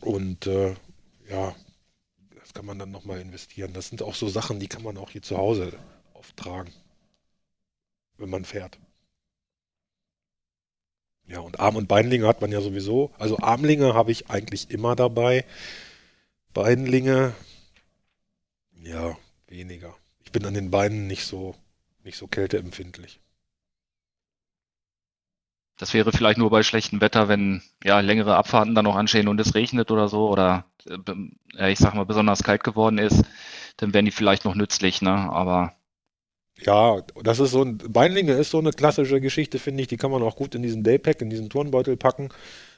[0.00, 0.74] Und äh,
[1.28, 1.54] ja,
[2.40, 3.72] das kann man dann nochmal investieren.
[3.72, 5.72] Das sind auch so Sachen, die kann man auch hier zu Hause
[6.14, 6.72] auftragen,
[8.18, 8.78] wenn man fährt.
[11.26, 13.12] Ja, und Arm- und Beinlinge hat man ja sowieso.
[13.18, 15.44] Also Armlinge habe ich eigentlich immer dabei.
[16.54, 17.34] Beinlinge,
[18.82, 19.16] ja,
[19.46, 19.94] weniger.
[20.24, 21.54] Ich bin an den Beinen nicht so
[22.08, 23.20] nicht so kälteempfindlich.
[25.76, 29.38] Das wäre vielleicht nur bei schlechtem Wetter, wenn ja längere Abfahrten dann noch anstehen und
[29.38, 30.64] es regnet oder so oder
[31.56, 33.24] äh, ich sag mal besonders kalt geworden ist,
[33.76, 35.10] dann wären die vielleicht noch nützlich, ne?
[35.10, 35.74] Aber
[36.60, 39.88] ja, das ist so ein Beinlinge ist so eine klassische Geschichte, finde ich.
[39.88, 42.30] Die kann man auch gut in diesen Daypack, in diesen Turnbeutel packen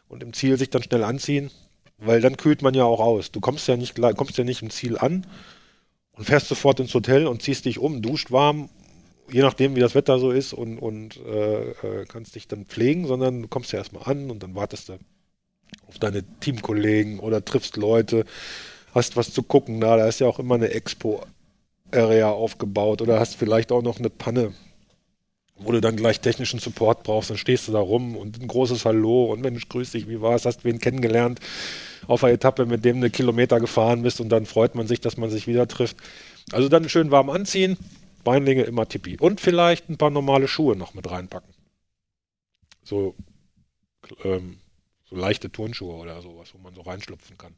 [0.08, 1.50] und im Ziel sich dann schnell anziehen,
[1.98, 3.30] weil dann kühlt man ja auch aus.
[3.30, 5.24] Du kommst ja nicht kommst ja nicht im Ziel an
[6.12, 8.68] und fährst sofort ins Hotel und ziehst dich um, duscht warm
[9.30, 13.06] je nachdem, wie das Wetter so ist und, und äh, äh, kannst dich dann pflegen,
[13.06, 14.98] sondern du kommst ja erstmal an und dann wartest du
[15.86, 18.24] auf deine Teamkollegen oder triffst Leute,
[18.94, 19.96] hast was zu gucken da.
[19.96, 24.52] Da ist ja auch immer eine Expo-Area aufgebaut oder hast vielleicht auch noch eine Panne,
[25.56, 27.30] wo du dann gleich technischen Support brauchst.
[27.30, 30.46] Dann stehst du da rum und ein großes Hallo und Mensch, grüß dich, wie war's?
[30.46, 31.40] Hast wen kennengelernt
[32.06, 35.16] auf einer Etappe, mit dem eine Kilometer gefahren bist und dann freut man sich, dass
[35.16, 35.96] man sich wieder trifft.
[36.50, 37.76] Also dann schön warm anziehen,
[38.24, 39.16] Beinlinge immer tippi.
[39.18, 41.54] Und vielleicht ein paar normale Schuhe noch mit reinpacken.
[42.82, 43.14] So,
[44.24, 44.58] ähm,
[45.04, 47.54] so leichte Turnschuhe oder sowas, wo man so reinschlüpfen kann.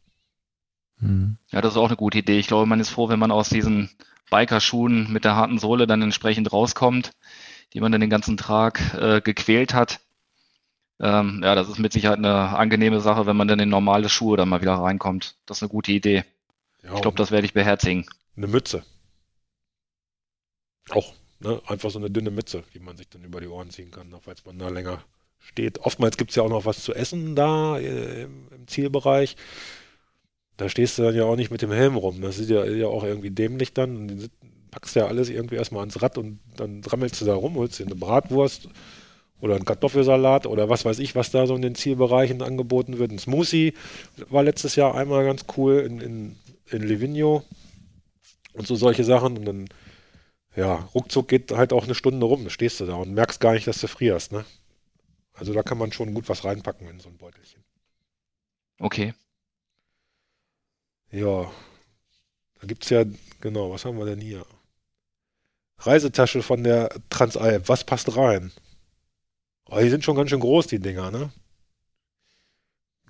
[0.99, 1.37] Hm.
[1.51, 2.39] Ja, das ist auch eine gute Idee.
[2.39, 3.91] Ich glaube, man ist froh, wenn man aus diesen
[4.31, 7.13] Biker-Schuhen mit der harten Sohle dann entsprechend rauskommt,
[7.73, 10.01] die man dann den ganzen Tag äh, gequält hat.
[11.01, 14.37] Ähm, ja, das ist mit Sicherheit eine angenehme Sache, wenn man dann in normale Schuhe
[14.37, 15.35] dann mal wieder reinkommt.
[15.47, 16.25] Das ist eine gute Idee.
[16.83, 18.07] Ja, ich glaube, das werde ich beherzigen.
[18.37, 18.85] Eine Mütze.
[20.91, 21.61] Auch, ne?
[21.67, 24.45] Einfach so eine dünne Mütze, die man sich dann über die Ohren ziehen kann, falls
[24.45, 25.05] man da länger
[25.39, 25.81] steht.
[25.81, 29.37] Oftmals gibt es ja auch noch was zu essen da äh, im, im, Zielbereich.
[30.57, 32.21] Da stehst du dann ja auch nicht mit dem Helm rum.
[32.21, 33.97] Das ist ja, ja auch irgendwie dämlich dann.
[33.97, 34.31] Und
[34.73, 37.87] packst ja alles irgendwie erstmal ans Rad und dann rammelst du da rum, holst dir
[37.87, 38.69] eine Bratwurst
[39.41, 43.13] oder einen Kartoffelsalat oder was weiß ich, was da so in den Zielbereichen angeboten wird.
[43.13, 43.75] Ein Smoothie
[44.31, 46.37] war letztes Jahr einmal ganz cool in, in,
[46.71, 47.45] in Livigno
[48.55, 49.37] und so solche Sachen.
[49.37, 49.69] Und dann,
[50.55, 53.67] ja, ruckzuck geht halt auch eine Stunde rum, stehst du da und merkst gar nicht,
[53.67, 54.45] dass du frierst, ne?
[55.33, 57.65] Also da kann man schon gut was reinpacken in so ein Beutelchen.
[58.79, 59.15] Okay.
[61.11, 61.51] Ja.
[62.61, 63.05] Da gibt es ja,
[63.41, 64.45] genau, was haben wir denn hier?
[65.79, 67.69] Reisetasche von der Transalp.
[67.69, 68.53] Was passt rein?
[69.67, 71.33] Oh, die sind schon ganz schön groß, die Dinger, ne?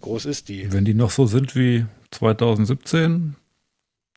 [0.01, 0.73] Groß ist die.
[0.73, 3.37] Wenn die noch so sind wie 2017,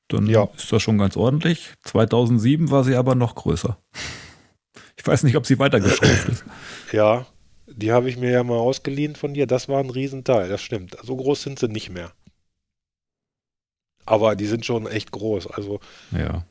[0.08, 0.47] dann ja.
[0.56, 1.74] ist das schon ganz ordentlich.
[1.84, 3.78] 2007 war sie aber noch größer.
[4.97, 6.45] Ich weiß nicht, ob sie weitergeschrumpft ist.
[6.91, 7.26] Ja,
[7.68, 9.47] die habe ich mir ja mal ausgeliehen von dir.
[9.47, 10.95] Das war ein Riesenteil, das stimmt.
[11.01, 12.12] So groß sind sie nicht mehr.
[14.06, 15.47] Aber die sind schon echt groß.
[15.47, 15.80] Also
[16.12, 16.45] ja.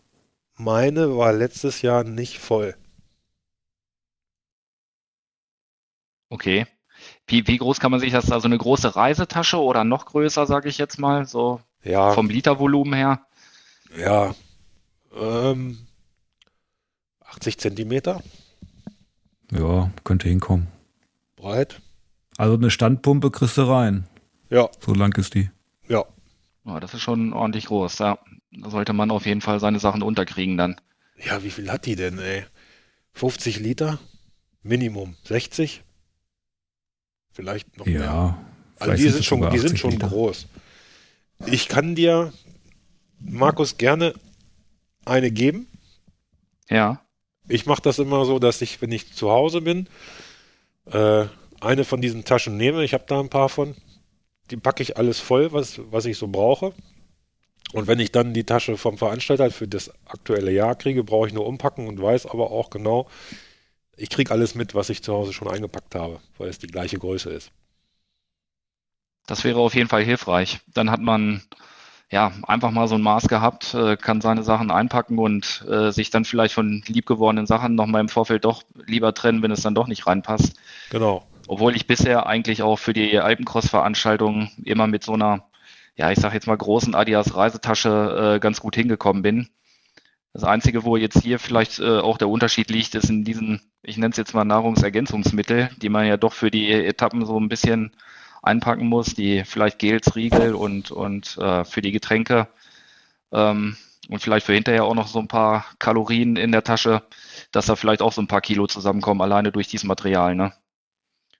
[0.56, 2.76] meine war letztes Jahr nicht voll.
[6.28, 6.66] Okay.
[7.26, 10.68] Wie, wie groß kann man sich das, also eine große Reisetasche oder noch größer, sage
[10.68, 12.12] ich jetzt mal, so ja.
[12.12, 13.26] vom Litervolumen her?
[13.96, 14.34] Ja,
[15.14, 15.78] ähm,
[17.20, 18.22] 80 Zentimeter.
[19.52, 20.68] Ja, könnte hinkommen
[21.44, 21.80] breit.
[22.38, 24.06] Also eine Standpumpe kriegst du rein.
[24.50, 24.68] Ja.
[24.80, 25.50] So lang ist die.
[25.88, 26.04] Ja.
[26.64, 26.80] ja.
[26.80, 27.98] Das ist schon ordentlich groß.
[27.98, 28.18] Ja.
[28.50, 30.80] Da sollte man auf jeden Fall seine Sachen unterkriegen dann.
[31.24, 32.44] Ja, wie viel hat die denn, ey?
[33.12, 33.98] 50 Liter?
[34.62, 35.82] Minimum 60?
[37.30, 38.38] Vielleicht noch ja, mehr.
[38.78, 40.46] Also die sind schon, die sind schon groß.
[41.46, 42.32] Ich kann dir,
[43.24, 44.14] Markus, gerne
[45.04, 45.66] eine geben.
[46.68, 47.00] Ja.
[47.48, 49.88] Ich mache das immer so, dass ich, wenn ich zu Hause bin,
[50.86, 51.26] äh,
[51.60, 52.84] eine von diesen Taschen nehme.
[52.84, 53.74] Ich habe da ein paar von.
[54.50, 56.74] Die packe ich alles voll, was, was ich so brauche.
[57.72, 61.32] Und wenn ich dann die Tasche vom Veranstalter für das aktuelle Jahr kriege, brauche ich
[61.34, 63.08] nur umpacken und weiß aber auch genau,
[63.96, 66.98] ich kriege alles mit, was ich zu Hause schon eingepackt habe, weil es die gleiche
[66.98, 67.50] Größe ist.
[69.26, 70.60] Das wäre auf jeden Fall hilfreich.
[70.66, 71.42] Dann hat man
[72.10, 76.10] ja, einfach mal so ein Maß gehabt, äh, kann seine Sachen einpacken und äh, sich
[76.10, 79.86] dann vielleicht von liebgewordenen Sachen nochmal im Vorfeld doch lieber trennen, wenn es dann doch
[79.86, 80.54] nicht reinpasst.
[80.90, 81.26] Genau.
[81.46, 85.44] Obwohl ich bisher eigentlich auch für die Alpencross-Veranstaltungen immer mit so einer,
[85.96, 89.48] ja, ich sag jetzt mal großen Adidas Reisetasche äh, ganz gut hingekommen bin.
[90.32, 93.98] Das Einzige, wo jetzt hier vielleicht äh, auch der Unterschied liegt, ist in diesen, ich
[93.98, 97.92] nenne es jetzt mal Nahrungsergänzungsmittel, die man ja doch für die Etappen so ein bisschen
[98.44, 102.48] einpacken muss, die vielleicht Gels, Riegel und, und äh, für die Getränke
[103.32, 103.76] ähm,
[104.08, 107.02] und vielleicht für hinterher auch noch so ein paar Kalorien in der Tasche,
[107.52, 110.52] dass da vielleicht auch so ein paar Kilo zusammenkommen, alleine durch dieses Material, ne?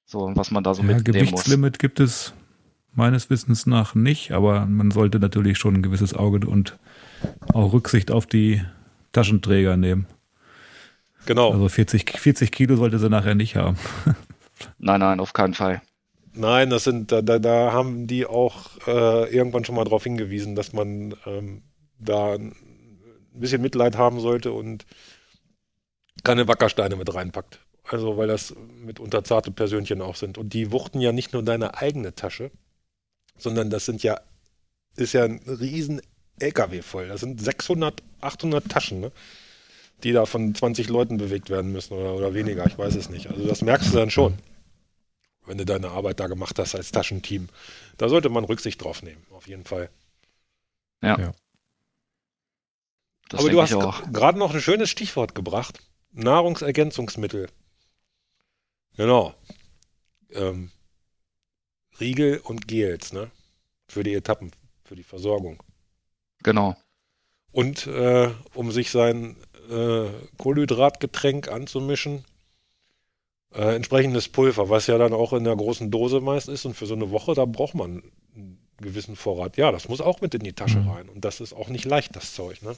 [0.07, 1.79] So, was man da so ja, mitnehmen Gewichtslimit muss.
[1.79, 2.35] gibt es
[2.93, 6.79] meines Wissens nach nicht, aber man sollte natürlich schon ein gewisses Auge und
[7.53, 8.63] auch Rücksicht auf die
[9.13, 10.07] Taschenträger nehmen.
[11.27, 11.53] Genau.
[11.53, 13.79] Also 40, 40 Kilo sollte sie nachher nicht haben.
[14.79, 15.83] Nein, nein, auf keinen Fall.
[16.37, 20.57] Nein, das sind, da, da, da haben die auch äh, irgendwann schon mal darauf hingewiesen,
[20.57, 21.63] dass man ähm,
[21.99, 22.55] da ein
[23.33, 24.85] bisschen Mitleid haben sollte und
[26.25, 27.61] keine Wackersteine mit reinpackt.
[27.85, 28.55] Also, weil das
[28.85, 30.39] mitunter zarte Persönchen auch sind.
[30.39, 32.51] Und die wuchten ja nicht nur deine eigene Tasche,
[33.37, 34.21] sondern das sind ja,
[34.97, 36.01] ist ja ein riesen
[36.41, 37.09] LKW voll.
[37.09, 39.13] Das sind 600, 800 Taschen, ne?
[40.03, 42.67] die da von 20 Leuten bewegt werden müssen oder, oder weniger.
[42.67, 43.29] Ich weiß es nicht.
[43.29, 44.39] Also, das merkst du dann schon
[45.47, 47.49] wenn du deine Arbeit da gemacht hast als Taschenteam.
[47.97, 49.91] Da sollte man Rücksicht drauf nehmen, auf jeden Fall.
[51.03, 51.19] Ja.
[51.19, 51.35] ja.
[53.33, 53.73] Aber du hast
[54.13, 55.81] gerade noch ein schönes Stichwort gebracht.
[56.13, 57.49] Nahrungsergänzungsmittel.
[58.97, 59.35] Genau.
[60.31, 60.71] Ähm,
[62.01, 63.31] Riegel und Gels, ne?
[63.89, 64.53] Für die Etappen,
[64.85, 65.63] für die Versorgung.
[66.43, 66.77] Genau.
[67.53, 69.37] Und äh, um sich sein
[69.71, 72.25] äh, Kohlenhydratgetränk anzumischen,
[73.55, 76.65] äh, entsprechendes Pulver, was ja dann auch in der großen Dose meist ist.
[76.65, 78.03] Und für so eine Woche, da braucht man
[78.35, 79.57] einen gewissen Vorrat.
[79.57, 80.91] Ja, das muss auch mit in die Tasche mhm.
[80.91, 81.09] rein.
[81.09, 82.63] Und das ist auch nicht leicht, das Zeug.
[82.63, 82.77] Ne?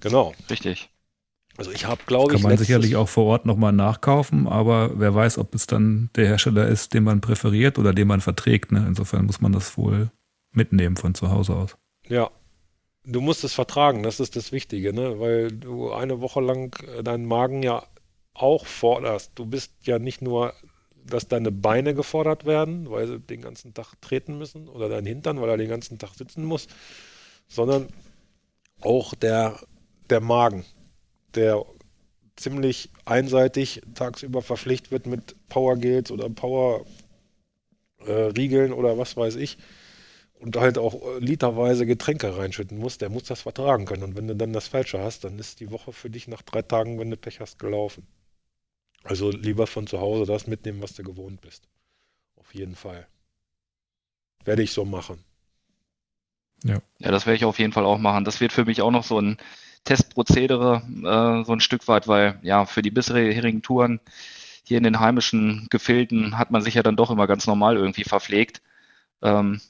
[0.00, 0.34] Genau.
[0.50, 0.90] Richtig.
[1.56, 2.42] Also ich habe, glaube ich.
[2.42, 6.26] Kann man sicherlich auch vor Ort nochmal nachkaufen, aber wer weiß, ob es dann der
[6.26, 8.72] Hersteller ist, den man präferiert oder den man verträgt.
[8.72, 8.84] Ne?
[8.86, 10.10] Insofern muss man das wohl
[10.52, 11.76] mitnehmen von zu Hause aus.
[12.08, 12.30] Ja.
[13.08, 15.20] Du musst es vertragen, das ist das Wichtige, ne?
[15.20, 17.84] Weil du eine Woche lang äh, deinen Magen ja
[18.36, 19.32] auch forderst.
[19.34, 20.54] Du bist ja nicht nur,
[21.04, 25.40] dass deine Beine gefordert werden, weil sie den ganzen Tag treten müssen, oder dein Hintern,
[25.40, 26.66] weil er den ganzen Tag sitzen muss,
[27.48, 27.88] sondern
[28.80, 29.58] auch der,
[30.10, 30.64] der Magen,
[31.34, 31.64] der
[32.36, 39.56] ziemlich einseitig tagsüber verpflichtet wird mit Powergels oder Power-Riegeln äh, oder was weiß ich
[40.38, 44.02] und halt auch literweise Getränke reinschütten muss, der muss das vertragen können.
[44.02, 46.62] Und wenn du dann das Falsche hast, dann ist die Woche für dich nach drei
[46.62, 48.06] Tagen, wenn du Pech hast, gelaufen.
[49.08, 51.68] Also lieber von zu Hause das mitnehmen, was du gewohnt bist.
[52.36, 53.06] Auf jeden Fall.
[54.44, 55.24] Werde ich so machen.
[56.64, 56.80] Ja.
[56.98, 58.24] ja, das werde ich auf jeden Fall auch machen.
[58.24, 59.36] Das wird für mich auch noch so ein
[59.84, 64.00] Testprozedere, äh, so ein Stück weit, weil ja, für die bisherigen Touren
[64.64, 68.04] hier in den heimischen Gefilden hat man sich ja dann doch immer ganz normal irgendwie
[68.04, 68.62] verpflegt.
[69.22, 69.60] Ähm,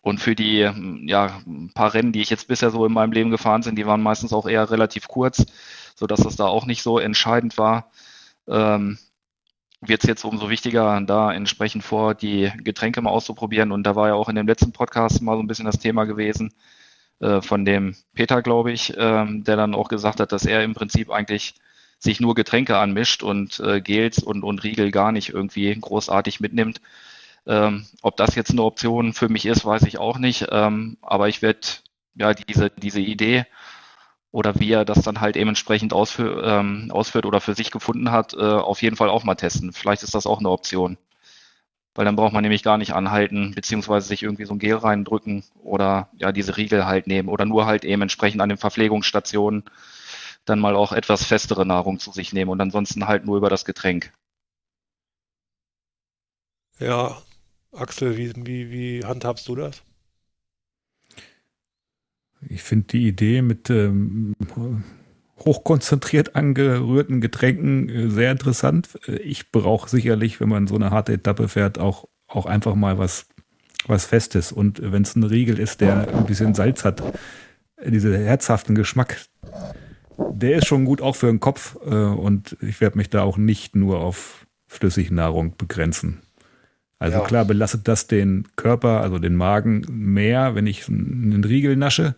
[0.00, 0.60] und für die
[1.06, 1.42] ja,
[1.74, 4.32] paar Rennen, die ich jetzt bisher so in meinem Leben gefahren sind, die waren meistens
[4.32, 5.44] auch eher relativ kurz,
[5.94, 7.90] sodass das da auch nicht so entscheidend war
[8.50, 8.98] ähm,
[9.80, 13.72] wird es jetzt umso wichtiger, da entsprechend vor die Getränke mal auszuprobieren.
[13.72, 16.04] Und da war ja auch in dem letzten Podcast mal so ein bisschen das Thema
[16.04, 16.52] gewesen
[17.20, 20.74] äh, von dem Peter, glaube ich, ähm, der dann auch gesagt hat, dass er im
[20.74, 21.54] Prinzip eigentlich
[21.98, 26.80] sich nur Getränke anmischt und äh, Gels und, und Riegel gar nicht irgendwie großartig mitnimmt.
[27.46, 30.46] Ähm, ob das jetzt eine Option für mich ist, weiß ich auch nicht.
[30.50, 31.60] Ähm, aber ich werde
[32.14, 33.46] ja diese, diese Idee
[34.32, 38.10] oder wie er das dann halt eben entsprechend ausführ, ähm, ausführt oder für sich gefunden
[38.10, 39.72] hat, äh, auf jeden Fall auch mal testen.
[39.72, 40.98] Vielleicht ist das auch eine Option.
[41.94, 45.42] Weil dann braucht man nämlich gar nicht anhalten, beziehungsweise sich irgendwie so ein Gel reindrücken
[45.62, 49.64] oder ja, diese Riegel halt nehmen oder nur halt eben entsprechend an den Verpflegungsstationen
[50.44, 53.64] dann mal auch etwas festere Nahrung zu sich nehmen und ansonsten halt nur über das
[53.64, 54.12] Getränk.
[56.78, 57.20] Ja,
[57.72, 59.82] Axel, wie, wie, wie handhabst du das?
[62.48, 64.34] Ich finde die Idee mit ähm,
[65.38, 68.98] hochkonzentriert angerührten Getränken äh, sehr interessant.
[69.06, 73.26] Ich brauche sicherlich, wenn man so eine harte Etappe fährt, auch, auch einfach mal was,
[73.86, 74.52] was Festes.
[74.52, 77.02] Und wenn es ein Riegel ist, der ein bisschen Salz hat,
[77.76, 79.20] äh, diesen herzhaften Geschmack,
[80.18, 81.76] der ist schon gut auch für den Kopf.
[81.84, 86.22] Äh, und ich werde mich da auch nicht nur auf Flüssignahrung begrenzen.
[87.00, 87.24] Also ja.
[87.24, 92.14] klar belastet das den Körper, also den Magen mehr, wenn ich einen Riegel nasche,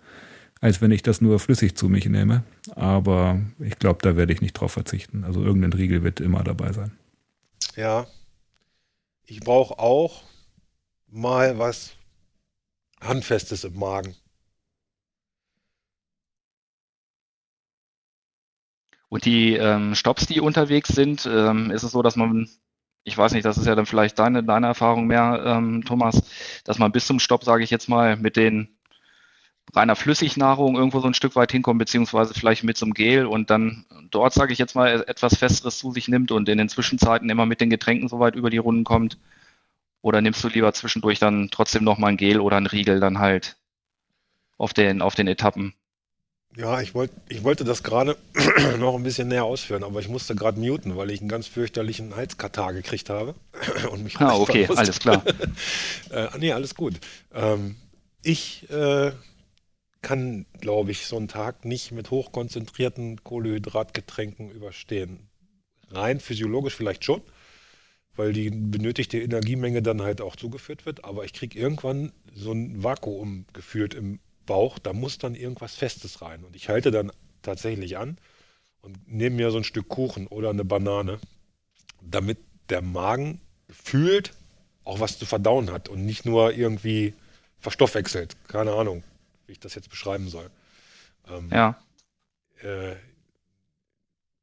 [0.60, 2.42] als wenn ich das nur flüssig zu mich nehme.
[2.74, 5.22] Aber ich glaube, da werde ich nicht drauf verzichten.
[5.22, 6.90] Also irgendein Riegel wird immer dabei sein.
[7.76, 8.06] Ja.
[9.24, 10.24] Ich brauche auch
[11.06, 11.92] mal was
[13.00, 14.16] Handfestes im Magen.
[19.08, 22.48] Und die ähm, Stops, die unterwegs sind, ähm, ist es so, dass man
[23.04, 26.22] ich weiß nicht, das ist ja dann vielleicht deine, deine Erfahrung mehr, ähm, Thomas,
[26.64, 28.68] dass man bis zum Stopp, sage ich jetzt mal, mit den
[29.74, 33.50] reiner Flüssignahrung irgendwo so ein Stück weit hinkommt, beziehungsweise vielleicht mit so einem Gel und
[33.50, 37.30] dann dort, sage ich jetzt mal, etwas Festeres zu sich nimmt und in den Zwischenzeiten
[37.30, 39.18] immer mit den Getränken so weit über die Runden kommt?
[40.02, 43.56] Oder nimmst du lieber zwischendurch dann trotzdem nochmal ein Gel oder ein Riegel dann halt
[44.58, 45.74] auf den, auf den Etappen?
[46.56, 48.16] Ja, ich, wollt, ich wollte das gerade
[48.78, 52.14] noch ein bisschen näher ausführen, aber ich musste gerade muten, weil ich einen ganz fürchterlichen
[52.14, 53.34] Heizkatar gekriegt habe.
[53.90, 54.78] und mich ah, okay, musste.
[54.78, 55.24] alles klar.
[56.10, 56.94] äh, nee, alles gut.
[57.32, 57.76] Ähm,
[58.22, 59.12] ich äh,
[60.02, 65.30] kann, glaube ich, so einen Tag nicht mit hochkonzentrierten Kohlehydratgetränken überstehen.
[65.90, 67.22] Rein physiologisch vielleicht schon,
[68.14, 72.82] weil die benötigte Energiemenge dann halt auch zugeführt wird, aber ich kriege irgendwann so ein
[72.82, 76.44] Vakuum gefühlt im Bauch, da muss dann irgendwas Festes rein.
[76.44, 77.12] Und ich halte dann
[77.42, 78.18] tatsächlich an
[78.80, 81.18] und nehme mir so ein Stück Kuchen oder eine Banane,
[82.00, 82.38] damit
[82.68, 83.40] der Magen
[83.70, 84.32] fühlt,
[84.84, 87.14] auch was zu verdauen hat und nicht nur irgendwie
[87.58, 88.36] verstoffwechselt.
[88.48, 89.04] Keine Ahnung,
[89.46, 90.50] wie ich das jetzt beschreiben soll.
[91.28, 91.80] Ähm, ja.
[92.62, 92.96] Äh,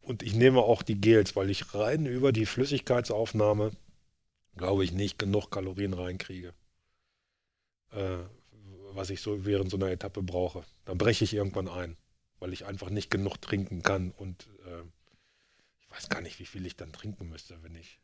[0.01, 3.71] und ich nehme auch die Gels, weil ich rein über die Flüssigkeitsaufnahme,
[4.57, 6.53] glaube ich, nicht genug Kalorien reinkriege.
[7.91, 8.17] Äh,
[8.95, 10.63] was ich so während so einer Etappe brauche.
[10.85, 11.97] Dann breche ich irgendwann ein,
[12.39, 14.83] weil ich einfach nicht genug trinken kann und äh,
[15.79, 17.99] ich weiß gar nicht, wie viel ich dann trinken müsste, wenn ich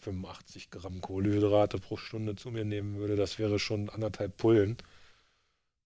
[0.00, 4.78] 85 Gramm Kohlenhydrate pro Stunde zu mir nehmen würde, das wäre schon anderthalb Pullen.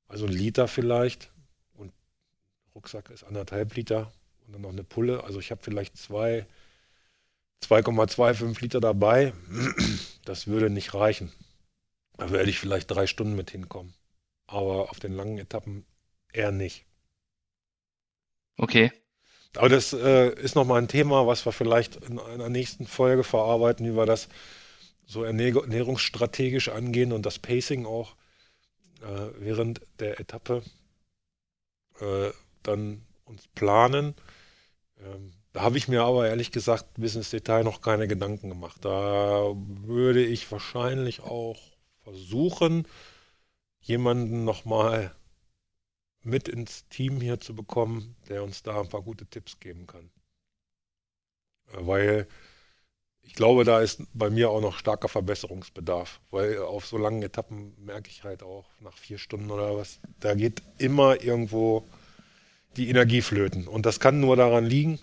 [0.09, 1.31] Also ein Liter vielleicht.
[1.75, 1.93] Und
[2.75, 4.13] Rucksack ist anderthalb Liter
[4.47, 5.25] und dann noch eine Pulle.
[5.25, 6.47] Also ich habe vielleicht zwei,
[7.65, 9.33] 2,25 Liter dabei.
[10.25, 11.33] Das würde nicht reichen.
[12.17, 13.93] Da werde ich vielleicht drei Stunden mit hinkommen.
[14.55, 15.85] Aber auf den langen Etappen
[16.33, 16.87] eher nicht.
[18.57, 18.93] Okay.
[19.57, 23.87] Aber das äh, ist nochmal ein Thema, was wir vielleicht in einer nächsten Folge verarbeiten,
[23.87, 24.29] wie wir das
[25.07, 28.15] so ernährungsstrategisch angehen und das Pacing auch
[29.03, 30.63] äh, während der Etappe
[32.01, 32.31] äh,
[32.63, 34.15] dann uns planen.
[34.99, 38.85] Ähm, da habe ich mir aber ehrlich gesagt bis ins Detail noch keine Gedanken gemacht.
[38.85, 41.61] Da würde ich wahrscheinlich auch
[42.03, 42.89] versuchen,
[43.85, 45.15] jemanden nochmal
[46.23, 50.11] mit ins Team hier zu bekommen, der uns da ein paar gute Tipps geben kann.
[51.73, 52.27] Weil
[53.23, 57.75] ich glaube, da ist bei mir auch noch starker Verbesserungsbedarf, weil auf so langen Etappen
[57.83, 61.87] merke ich halt auch nach vier Stunden oder was, da geht immer irgendwo
[62.77, 63.67] die Energie flöten.
[63.67, 64.99] Und das kann nur daran liegen,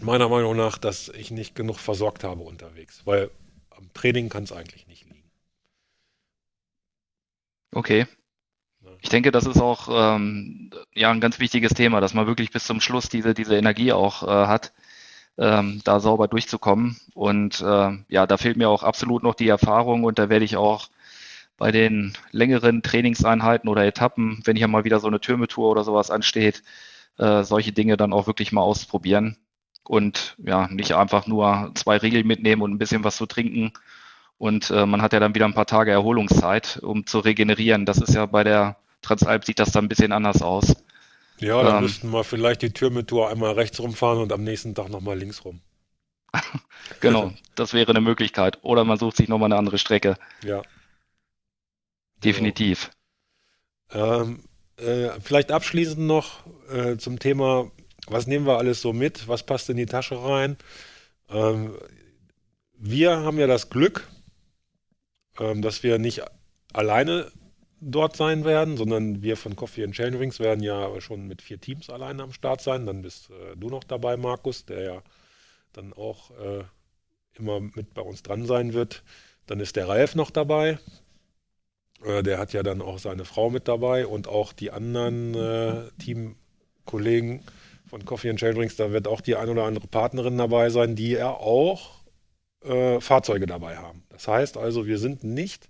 [0.00, 3.30] meiner Meinung nach, dass ich nicht genug versorgt habe unterwegs, weil
[3.70, 5.01] am Training kann es eigentlich nicht.
[7.72, 8.06] Okay.
[9.00, 12.64] Ich denke, das ist auch ähm, ja ein ganz wichtiges Thema, dass man wirklich bis
[12.64, 14.72] zum Schluss diese, diese Energie auch äh, hat,
[15.38, 16.96] ähm, da sauber durchzukommen.
[17.14, 20.56] Und äh, ja, da fehlt mir auch absolut noch die Erfahrung und da werde ich
[20.56, 20.88] auch
[21.56, 26.10] bei den längeren Trainingseinheiten oder Etappen, wenn hier mal wieder so eine Türmetour oder sowas
[26.10, 26.62] ansteht,
[27.18, 29.36] äh, solche Dinge dann auch wirklich mal ausprobieren
[29.84, 33.72] und ja, nicht einfach nur zwei Riegel mitnehmen und ein bisschen was zu trinken.
[34.38, 37.86] Und äh, man hat ja dann wieder ein paar Tage Erholungszeit, um zu regenerieren.
[37.86, 40.74] Das ist ja bei der Transalp sieht das dann ein bisschen anders aus.
[41.38, 44.88] Ja, dann ähm, müssten wir vielleicht die Türmetour einmal rechts rumfahren und am nächsten Tag
[44.90, 45.60] nochmal links rum.
[47.00, 48.58] genau, das wäre eine Möglichkeit.
[48.62, 50.16] Oder man sucht sich nochmal eine andere Strecke.
[50.44, 50.62] Ja.
[52.24, 52.90] Definitiv.
[53.90, 54.44] Ähm,
[54.76, 57.70] äh, vielleicht abschließend noch äh, zum Thema,
[58.06, 59.28] was nehmen wir alles so mit?
[59.28, 60.56] Was passt in die Tasche rein?
[61.28, 61.76] Ähm,
[62.78, 64.08] wir haben ja das Glück,
[65.38, 66.22] ähm, dass wir nicht
[66.72, 67.30] alleine
[67.80, 71.60] dort sein werden, sondern wir von Coffee and Chain Rings werden ja schon mit vier
[71.60, 72.86] Teams alleine am Start sein.
[72.86, 75.02] Dann bist äh, du noch dabei, Markus, der ja
[75.72, 76.64] dann auch äh,
[77.34, 79.02] immer mit bei uns dran sein wird.
[79.46, 80.78] Dann ist der Ralf noch dabei.
[82.04, 85.90] Äh, der hat ja dann auch seine Frau mit dabei und auch die anderen äh,
[85.98, 87.42] Teamkollegen
[87.86, 88.76] von Coffee and Chain Rings.
[88.76, 92.01] Da wird auch die ein oder andere Partnerin dabei sein, die ja auch
[92.64, 94.04] äh, Fahrzeuge dabei haben.
[94.10, 95.68] Das heißt also, wir sind nicht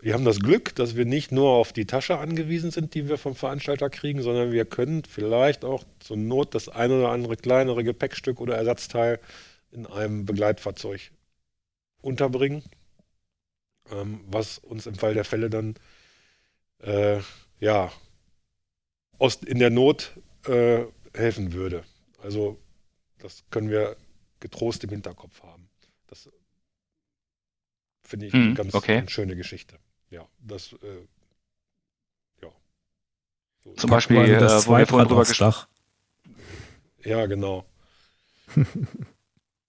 [0.00, 3.18] wir haben das Glück, dass wir nicht nur auf die Tasche angewiesen sind, die wir
[3.18, 7.82] vom Veranstalter kriegen, sondern wir können vielleicht auch zur Not das ein oder andere kleinere
[7.82, 9.18] Gepäckstück oder Ersatzteil
[9.72, 11.10] in einem Begleitfahrzeug
[12.00, 12.62] unterbringen,
[13.90, 15.74] ähm, was uns im Fall der Fälle dann
[16.80, 17.18] äh,
[17.58, 17.90] ja
[19.18, 20.12] aus, in der Not
[20.46, 21.82] äh, helfen würde.
[22.22, 22.56] Also
[23.18, 23.96] das können wir
[24.38, 25.57] getrost im Hinterkopf haben.
[26.08, 26.28] Das
[28.02, 29.04] finde ich hm, eine ganz okay.
[29.06, 29.78] schöne Geschichte
[30.10, 31.06] ja, das, äh,
[32.42, 32.48] ja.
[33.64, 35.66] So Zum Beispiel, äh, wo wir vorhin drüber gesprochen
[37.04, 37.64] Ja, genau.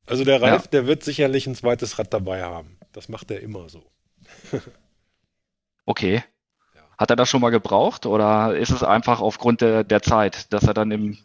[0.06, 0.70] also der Ralf, ja.
[0.70, 2.78] der wird sicherlich ein zweites Rad dabei haben.
[2.92, 3.92] Das macht er immer so.
[5.86, 6.24] okay.
[6.98, 10.64] Hat er das schon mal gebraucht oder ist es einfach aufgrund der, der Zeit, dass
[10.64, 11.18] er dann im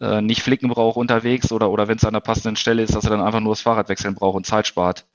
[0.00, 3.04] äh, nicht Flicken braucht unterwegs oder, oder wenn es an der passenden Stelle ist, dass
[3.04, 5.06] er dann einfach nur das Fahrrad wechseln braucht und Zeit spart?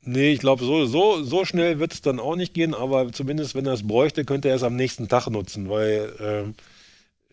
[0.00, 3.54] Nee, ich glaube, so, so, so schnell wird es dann auch nicht gehen, aber zumindest,
[3.54, 6.54] wenn er es bräuchte, könnte er es am nächsten Tag nutzen, weil ähm,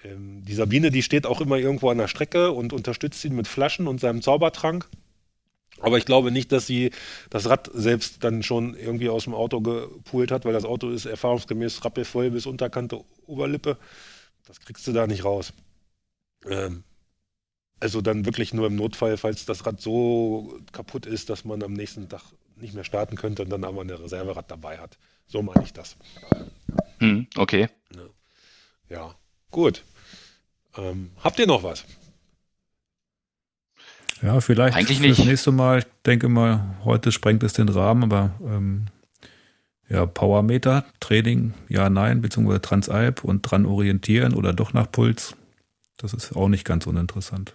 [0.03, 3.47] ähm, die Sabine, die steht auch immer irgendwo an der Strecke und unterstützt ihn mit
[3.47, 4.87] Flaschen und seinem Zaubertrank.
[5.79, 6.91] Aber ich glaube nicht, dass sie
[7.29, 11.05] das Rad selbst dann schon irgendwie aus dem Auto gepult hat, weil das Auto ist
[11.05, 13.77] erfahrungsgemäß rappelvoll bis Unterkante Oberlippe.
[14.47, 15.53] Das kriegst du da nicht raus.
[16.49, 16.83] Ähm,
[17.79, 21.73] also dann wirklich nur im Notfall, falls das Rad so kaputt ist, dass man am
[21.73, 22.21] nächsten Tag
[22.55, 24.97] nicht mehr starten könnte und dann aber ein Reserverad dabei hat.
[25.27, 25.97] So meine ich das.
[26.99, 27.67] Hm, okay.
[27.93, 28.09] Ja,
[28.89, 29.15] ja.
[29.51, 29.83] gut.
[30.77, 31.85] Ähm, habt ihr noch was?
[34.21, 35.19] Ja, vielleicht Eigentlich nicht.
[35.19, 35.79] das nächste Mal.
[35.79, 38.87] Ich denke mal, heute sprengt es den Rahmen, aber ähm,
[39.89, 45.35] ja, Powermeter, Training, ja, nein, beziehungsweise Transalp und dran orientieren oder doch nach Puls.
[45.97, 47.53] Das ist auch nicht ganz uninteressant.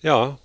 [0.00, 0.38] Ja,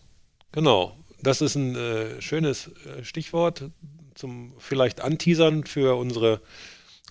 [0.51, 3.71] genau das ist ein äh, schönes äh, Stichwort
[4.13, 6.41] zum vielleicht Anteasern für unsere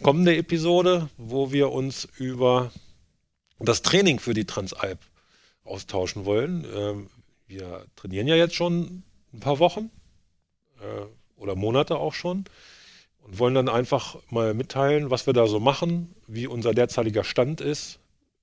[0.02, 2.70] kommende Episode, wo wir uns über
[3.58, 5.00] das Training für die Transalp
[5.64, 6.66] austauschen wollen.
[6.74, 7.10] Ähm,
[7.46, 9.90] wir trainieren ja jetzt schon ein paar Wochen
[10.80, 12.44] äh, oder Monate auch schon
[13.20, 17.60] und wollen dann einfach mal mitteilen, was wir da so machen, wie unser derzeitiger Stand
[17.60, 17.98] ist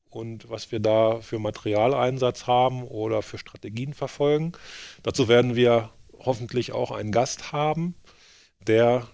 [0.09, 4.53] und was wir da für Materialeinsatz haben oder für Strategien verfolgen.
[5.03, 7.95] Dazu werden wir hoffentlich auch einen Gast haben,
[8.67, 9.07] der,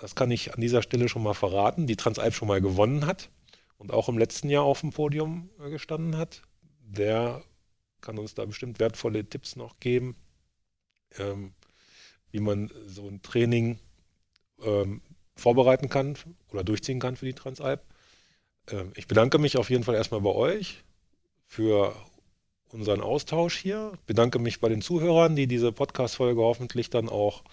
[0.00, 3.30] das kann ich an dieser Stelle schon mal verraten, die Transalp schon mal gewonnen hat
[3.78, 6.42] und auch im letzten Jahr auf dem Podium äh, gestanden hat.
[6.80, 7.42] Der
[8.00, 10.16] kann uns da bestimmt wertvolle Tipps noch geben,
[11.18, 11.54] ähm,
[12.30, 13.78] wie man so ein Training
[14.62, 15.00] ähm,
[15.36, 16.16] vorbereiten kann
[16.52, 17.82] oder durchziehen kann für die Transalp.
[18.70, 20.82] Ähm, ich bedanke mich auf jeden Fall erstmal bei euch
[21.46, 21.94] für
[22.70, 23.92] unseren Austausch hier.
[24.06, 27.44] Bedanke mich bei den Zuhörern, die diese Podcast-Folge hoffentlich dann auch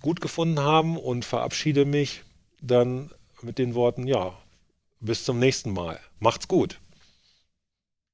[0.00, 2.22] gut gefunden haben und verabschiede mich
[2.62, 3.10] dann
[3.42, 4.36] mit den Worten, ja,
[5.00, 5.98] bis zum nächsten Mal.
[6.18, 6.78] Macht's gut.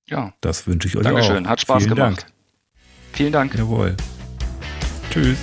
[0.08, 0.34] Ja.
[0.40, 1.30] Das wünsche ich euch Dankeschön.
[1.30, 1.34] auch.
[1.34, 1.48] Dankeschön.
[1.50, 2.22] Hat Spaß Vielen gemacht.
[2.22, 2.32] Dank.
[3.12, 3.54] Vielen Dank.
[3.54, 3.96] Jawohl.
[5.10, 5.38] Tschüss.